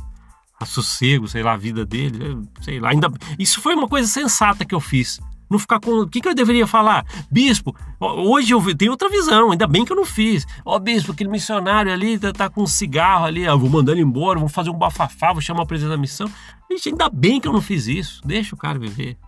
a 0.61 0.65
sossego, 0.65 1.27
sei 1.27 1.43
lá, 1.43 1.53
a 1.53 1.57
vida 1.57 1.85
dele, 1.85 2.41
sei 2.61 2.79
lá. 2.79 2.91
Ainda, 2.91 3.11
isso 3.39 3.61
foi 3.61 3.75
uma 3.75 3.89
coisa 3.89 4.07
sensata 4.07 4.65
que 4.65 4.75
eu 4.75 4.81
fiz. 4.81 5.21
Não 5.51 5.59
ficar 5.59 5.79
com. 5.79 6.01
O 6.01 6.09
que, 6.09 6.21
que 6.21 6.29
eu 6.29 6.35
deveria 6.35 6.67
falar? 6.67 7.05
Bispo, 7.31 7.77
hoje 8.01 8.53
eu 8.53 8.75
tenho 8.77 8.93
outra 8.93 9.09
visão, 9.09 9.51
ainda 9.51 9.67
bem 9.67 9.85
que 9.85 9.93
eu 9.93 9.97
não 9.97 10.05
fiz. 10.05 10.47
Ó, 10.65 10.77
oh, 10.77 10.79
bispo, 10.81 11.13
aquele 11.13 11.31
missionário 11.31 11.93
ali 11.93 12.19
tá, 12.19 12.33
tá, 12.33 12.49
com 12.49 12.63
um 12.63 12.67
cigarro 12.67 13.27
ali, 13.27 13.43
eu 13.43 13.59
vou 13.59 13.69
mandar 13.69 13.93
ele 13.93 14.01
embora, 14.01 14.39
vou 14.39 14.49
fazer 14.49 14.71
um 14.71 14.79
bafafá, 14.79 15.33
vou 15.33 15.43
chamar 15.43 15.63
o 15.63 15.67
presidente 15.67 15.93
da 15.93 16.01
missão. 16.01 16.31
Gente, 16.71 16.89
ainda 16.89 17.09
bem 17.11 17.41
que 17.41 17.47
eu 17.47 17.53
não 17.53 17.61
fiz 17.61 17.87
isso. 17.87 18.21
Deixa 18.25 18.55
o 18.55 18.59
cara 18.59 18.79
viver. 18.79 19.19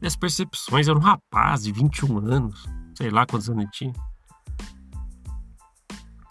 Minhas 0.00 0.16
percepções, 0.16 0.88
era 0.88 0.98
um 0.98 1.00
rapaz 1.00 1.64
de 1.64 1.72
21 1.72 2.18
anos, 2.18 2.66
sei 2.96 3.10
lá 3.10 3.26
quantos 3.26 3.48
anos 3.48 3.62
ele 3.62 3.70
tinha. 3.72 3.92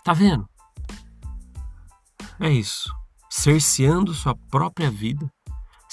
Tá 0.03 0.13
vendo? 0.13 0.47
É 2.39 2.49
isso. 2.49 2.93
Cerceando 3.29 4.13
sua 4.13 4.35
própria 4.35 4.91
vida 4.91 5.29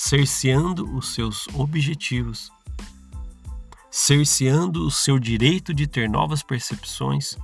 cerceando 0.01 0.97
os 0.97 1.13
seus 1.13 1.47
objetivos, 1.49 2.51
cerceando 3.91 4.87
o 4.87 4.91
seu 4.91 5.19
direito 5.19 5.75
de 5.75 5.87
ter 5.87 6.09
novas 6.09 6.43
percepções, 6.43 7.37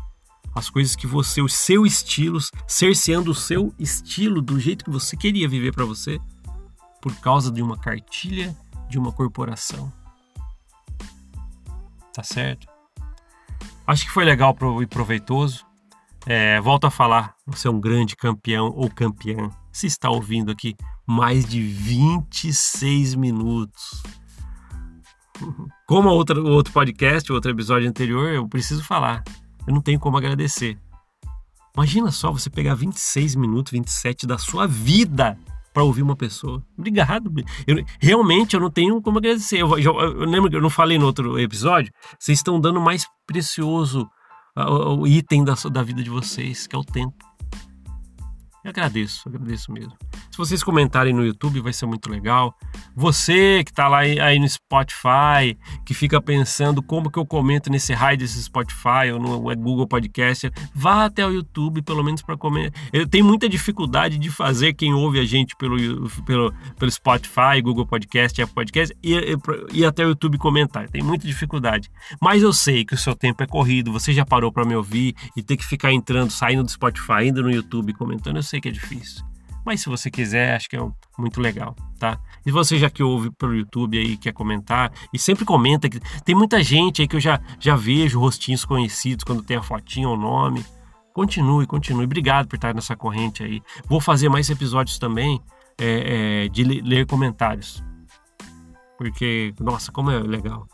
as 0.55 0.71
coisas 0.71 0.97
que 0.97 1.07
você, 1.07 1.43
os 1.43 1.53
seus 1.53 1.93
estilos, 1.93 2.51
cerceando 2.67 3.31
o 3.31 3.35
seu 3.35 3.75
estilo 3.79 4.41
do 4.41 4.59
jeito 4.59 4.87
que 4.87 4.91
você 4.91 5.19
queria 5.19 5.47
viver 5.47 5.75
para 5.75 5.85
você, 5.85 6.19
por 7.03 7.15
causa 7.17 7.53
de 7.53 7.61
uma 7.61 7.77
cartilha 7.77 8.57
de 8.89 8.99
uma 8.99 9.13
corporação. 9.13 9.93
Tá 12.15 12.23
certo? 12.23 12.67
Acho 13.87 14.05
que 14.05 14.11
foi 14.11 14.25
legal 14.25 14.57
e 14.83 14.87
proveitoso. 14.87 15.65
É, 16.27 16.61
volto 16.61 16.87
a 16.87 16.91
falar, 16.91 17.35
você 17.47 17.69
é 17.69 17.71
um 17.71 17.81
grande 17.81 18.17
campeão 18.17 18.73
ou 18.75 18.91
campeã. 18.91 19.49
Se 19.71 19.87
está 19.87 20.11
ouvindo 20.11 20.51
aqui 20.51 20.75
mais 21.07 21.47
de 21.47 21.63
26 21.63 23.15
minutos. 23.15 24.03
Como 25.87 26.09
outra, 26.09 26.41
o 26.41 26.51
outro 26.51 26.73
podcast, 26.73 27.33
outro 27.33 27.53
episódio 27.53 27.89
anterior, 27.89 28.29
eu 28.31 28.49
preciso 28.49 28.83
falar. 28.83 29.23
Eu 29.67 29.73
não 29.73 29.81
tenho 29.81 30.01
como 30.01 30.17
agradecer. 30.17 30.77
Imagina 31.77 32.11
só 32.11 32.33
você 32.33 32.51
pegar 32.51 32.75
26 32.75 33.37
minutos, 33.37 33.71
27 33.71 34.27
da 34.27 34.39
sua 34.39 34.67
vida 34.67 35.39
para 35.77 35.85
ouvir 35.85 36.01
uma 36.01 36.17
pessoa. 36.17 36.65
Obrigado. 36.75 37.31
Eu, 37.67 37.85
realmente 38.01 38.55
eu 38.55 38.61
não 38.61 38.71
tenho 38.71 39.03
como 39.03 39.19
agradecer. 39.19 39.61
Eu, 39.61 39.79
eu, 39.79 40.01
eu 40.01 40.25
lembro 40.25 40.49
que 40.49 40.57
eu 40.57 40.63
não 40.63 40.71
falei 40.71 40.99
no 40.99 41.05
outro 41.05 41.39
episódio. 41.39 41.93
Vocês 42.19 42.39
estão 42.39 42.59
dando 42.59 42.81
mais 42.81 43.07
precioso 43.27 44.09
o, 44.57 45.01
o 45.01 45.07
item 45.07 45.45
da, 45.45 45.53
da 45.71 45.83
vida 45.83 46.03
de 46.03 46.09
vocês, 46.09 46.67
que 46.67 46.75
é 46.75 46.79
o 46.79 46.83
tempo. 46.83 47.26
Eu 48.67 48.71
agradeço, 48.71 49.29
agradeço 49.29 49.71
mesmo. 49.71 49.93
Se 50.29 50.37
vocês 50.37 50.61
comentarem 50.61 51.15
no 51.15 51.25
YouTube, 51.25 51.61
vai 51.61 51.73
ser 51.73 51.87
muito 51.87 52.11
legal. 52.11 52.53
Você 52.97 53.63
que 53.63 53.71
está 53.71 53.87
lá 53.87 53.99
aí 53.99 54.41
no 54.41 54.49
Spotify, 54.49 55.57
que 55.85 55.95
fica 55.95 56.21
pensando 56.21 56.83
como 56.83 57.09
que 57.09 57.17
eu 57.17 57.25
comento 57.25 57.71
nesse 57.71 57.93
raio 57.93 58.19
desse 58.19 58.43
Spotify 58.43 59.13
ou 59.13 59.21
no 59.21 59.39
Google 59.55 59.87
Podcast, 59.87 60.51
vá 60.75 61.05
até 61.05 61.25
o 61.25 61.31
YouTube, 61.31 61.81
pelo 61.81 62.03
menos 62.03 62.23
para 62.23 62.37
comentar. 62.37 62.73
Eu 62.93 63.07
tenho 63.07 63.25
muita 63.25 63.49
dificuldade 63.49 64.19
de 64.19 64.31
fazer 64.31 64.73
quem 64.73 64.93
ouve 64.93 65.21
a 65.21 65.25
gente 65.25 65.55
pelo, 65.55 65.77
pelo, 66.25 66.53
pelo 66.77 66.91
Spotify, 66.91 67.63
Google 67.63 67.87
Podcast, 67.87 68.43
Apple 68.43 68.53
Podcast, 68.53 68.97
e, 69.01 69.15
e 69.73 69.85
até 69.85 70.05
o 70.05 70.09
YouTube 70.09 70.39
comentar. 70.39 70.89
Tem 70.91 71.05
muita 71.05 71.25
dificuldade. 71.25 71.89
Mas 72.21 72.43
eu 72.43 72.53
sei 72.53 72.85
que 72.85 72.95
o 72.95 72.99
seu 72.99 73.15
tempo 73.15 73.45
é 73.45 73.47
corrido, 73.47 73.93
você 73.93 74.13
já 74.13 74.27
parou 74.27 74.51
para 74.51 74.65
me 74.65 74.75
ouvir 74.75 75.15
e 75.37 75.43
ter 75.43 75.57
que 75.57 75.65
ficar 75.65 75.93
entrando, 75.93 76.33
saindo 76.33 76.65
do 76.65 76.71
Spotify, 76.71 77.29
indo 77.29 77.45
no 77.45 77.51
YouTube 77.53 77.93
comentando. 77.93 78.37
Eu 78.37 78.43
sei 78.43 78.56
sei 78.57 78.61
que 78.61 78.69
é 78.69 78.73
difícil. 78.73 79.25
Mas 79.65 79.81
se 79.81 79.89
você 79.89 80.11
quiser, 80.11 80.55
acho 80.55 80.69
que 80.69 80.77
é 80.77 80.89
muito 81.19 81.41
legal, 81.41 81.75
tá? 81.99 82.21
E 82.45 82.53
você 82.53 82.79
já 82.79 82.89
que 82.89 83.03
ouve 83.03 83.31
pelo 83.33 83.55
YouTube 83.55 83.99
aí, 83.99 84.17
quer 84.17 84.33
comentar, 84.33 84.93
e 85.13 85.19
sempre 85.19 85.45
comenta 85.45 85.89
que 85.89 85.99
tem 86.25 86.35
muita 86.37 86.63
gente 86.63 87.03
aí 87.03 87.09
que 87.09 87.17
eu 87.17 87.21
já, 87.21 87.41
já 87.59 87.75
vejo 87.75 88.21
rostinhos 88.21 88.65
conhecidos 88.65 89.25
quando 89.25 89.43
tem 89.43 89.57
a 89.57 89.63
fotinha 89.63 90.09
ou 90.09 90.17
nome. 90.17 90.65
Continue, 91.13 91.67
continue. 91.67 92.05
Obrigado 92.05 92.47
por 92.47 92.57
estar 92.57 92.75
nessa 92.75 92.95
corrente 92.95 93.43
aí. 93.43 93.61
Vou 93.89 94.01
fazer 94.01 94.29
mais 94.29 94.49
episódios 94.49 94.99
também 94.99 95.41
é, 95.79 96.45
é, 96.45 96.49
de 96.49 96.63
ler 96.63 97.07
comentários. 97.07 97.83
Porque, 98.97 99.53
nossa, 99.59 99.91
como 99.91 100.11
é 100.11 100.19
legal. 100.21 100.69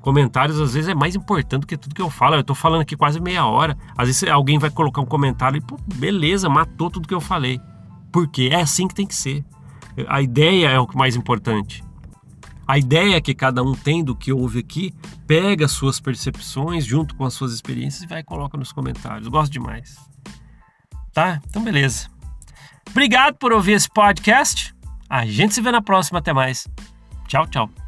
Comentários 0.00 0.60
às 0.60 0.74
vezes 0.74 0.88
é 0.88 0.94
mais 0.94 1.14
importante 1.14 1.62
do 1.62 1.66
que 1.66 1.76
tudo 1.76 1.94
que 1.94 2.02
eu 2.02 2.10
falo. 2.10 2.36
Eu 2.36 2.44
tô 2.44 2.54
falando 2.54 2.82
aqui 2.82 2.96
quase 2.96 3.20
meia 3.20 3.46
hora. 3.46 3.76
Às 3.96 4.08
vezes 4.08 4.24
alguém 4.24 4.58
vai 4.58 4.70
colocar 4.70 5.00
um 5.00 5.06
comentário 5.06 5.58
e, 5.58 5.60
pô, 5.60 5.78
beleza, 5.94 6.48
matou 6.48 6.90
tudo 6.90 7.08
que 7.08 7.14
eu 7.14 7.20
falei. 7.20 7.60
Porque 8.12 8.50
é 8.52 8.60
assim 8.60 8.86
que 8.86 8.94
tem 8.94 9.06
que 9.06 9.14
ser. 9.14 9.44
A 10.08 10.20
ideia 10.22 10.68
é 10.68 10.78
o 10.78 10.88
mais 10.94 11.16
importante. 11.16 11.84
A 12.66 12.78
ideia 12.78 13.20
que 13.20 13.34
cada 13.34 13.62
um 13.62 13.74
tem 13.74 14.02
do 14.02 14.16
que 14.16 14.32
ouve 14.32 14.60
aqui, 14.60 14.94
pega 15.26 15.66
as 15.66 15.72
suas 15.72 16.00
percepções 16.00 16.84
junto 16.84 17.14
com 17.14 17.24
as 17.24 17.34
suas 17.34 17.52
experiências 17.52 18.02
e 18.02 18.06
vai 18.06 18.20
e 18.20 18.24
coloca 18.24 18.56
nos 18.56 18.72
comentários. 18.72 19.28
Gosto 19.28 19.52
demais. 19.52 19.96
Tá? 21.12 21.40
Então, 21.48 21.62
beleza. 21.62 22.08
Obrigado 22.90 23.36
por 23.36 23.52
ouvir 23.52 23.72
esse 23.72 23.88
podcast. 23.88 24.74
A 25.08 25.26
gente 25.26 25.54
se 25.54 25.60
vê 25.60 25.70
na 25.70 25.82
próxima. 25.82 26.18
Até 26.18 26.32
mais. 26.32 26.66
Tchau, 27.28 27.46
tchau. 27.46 27.83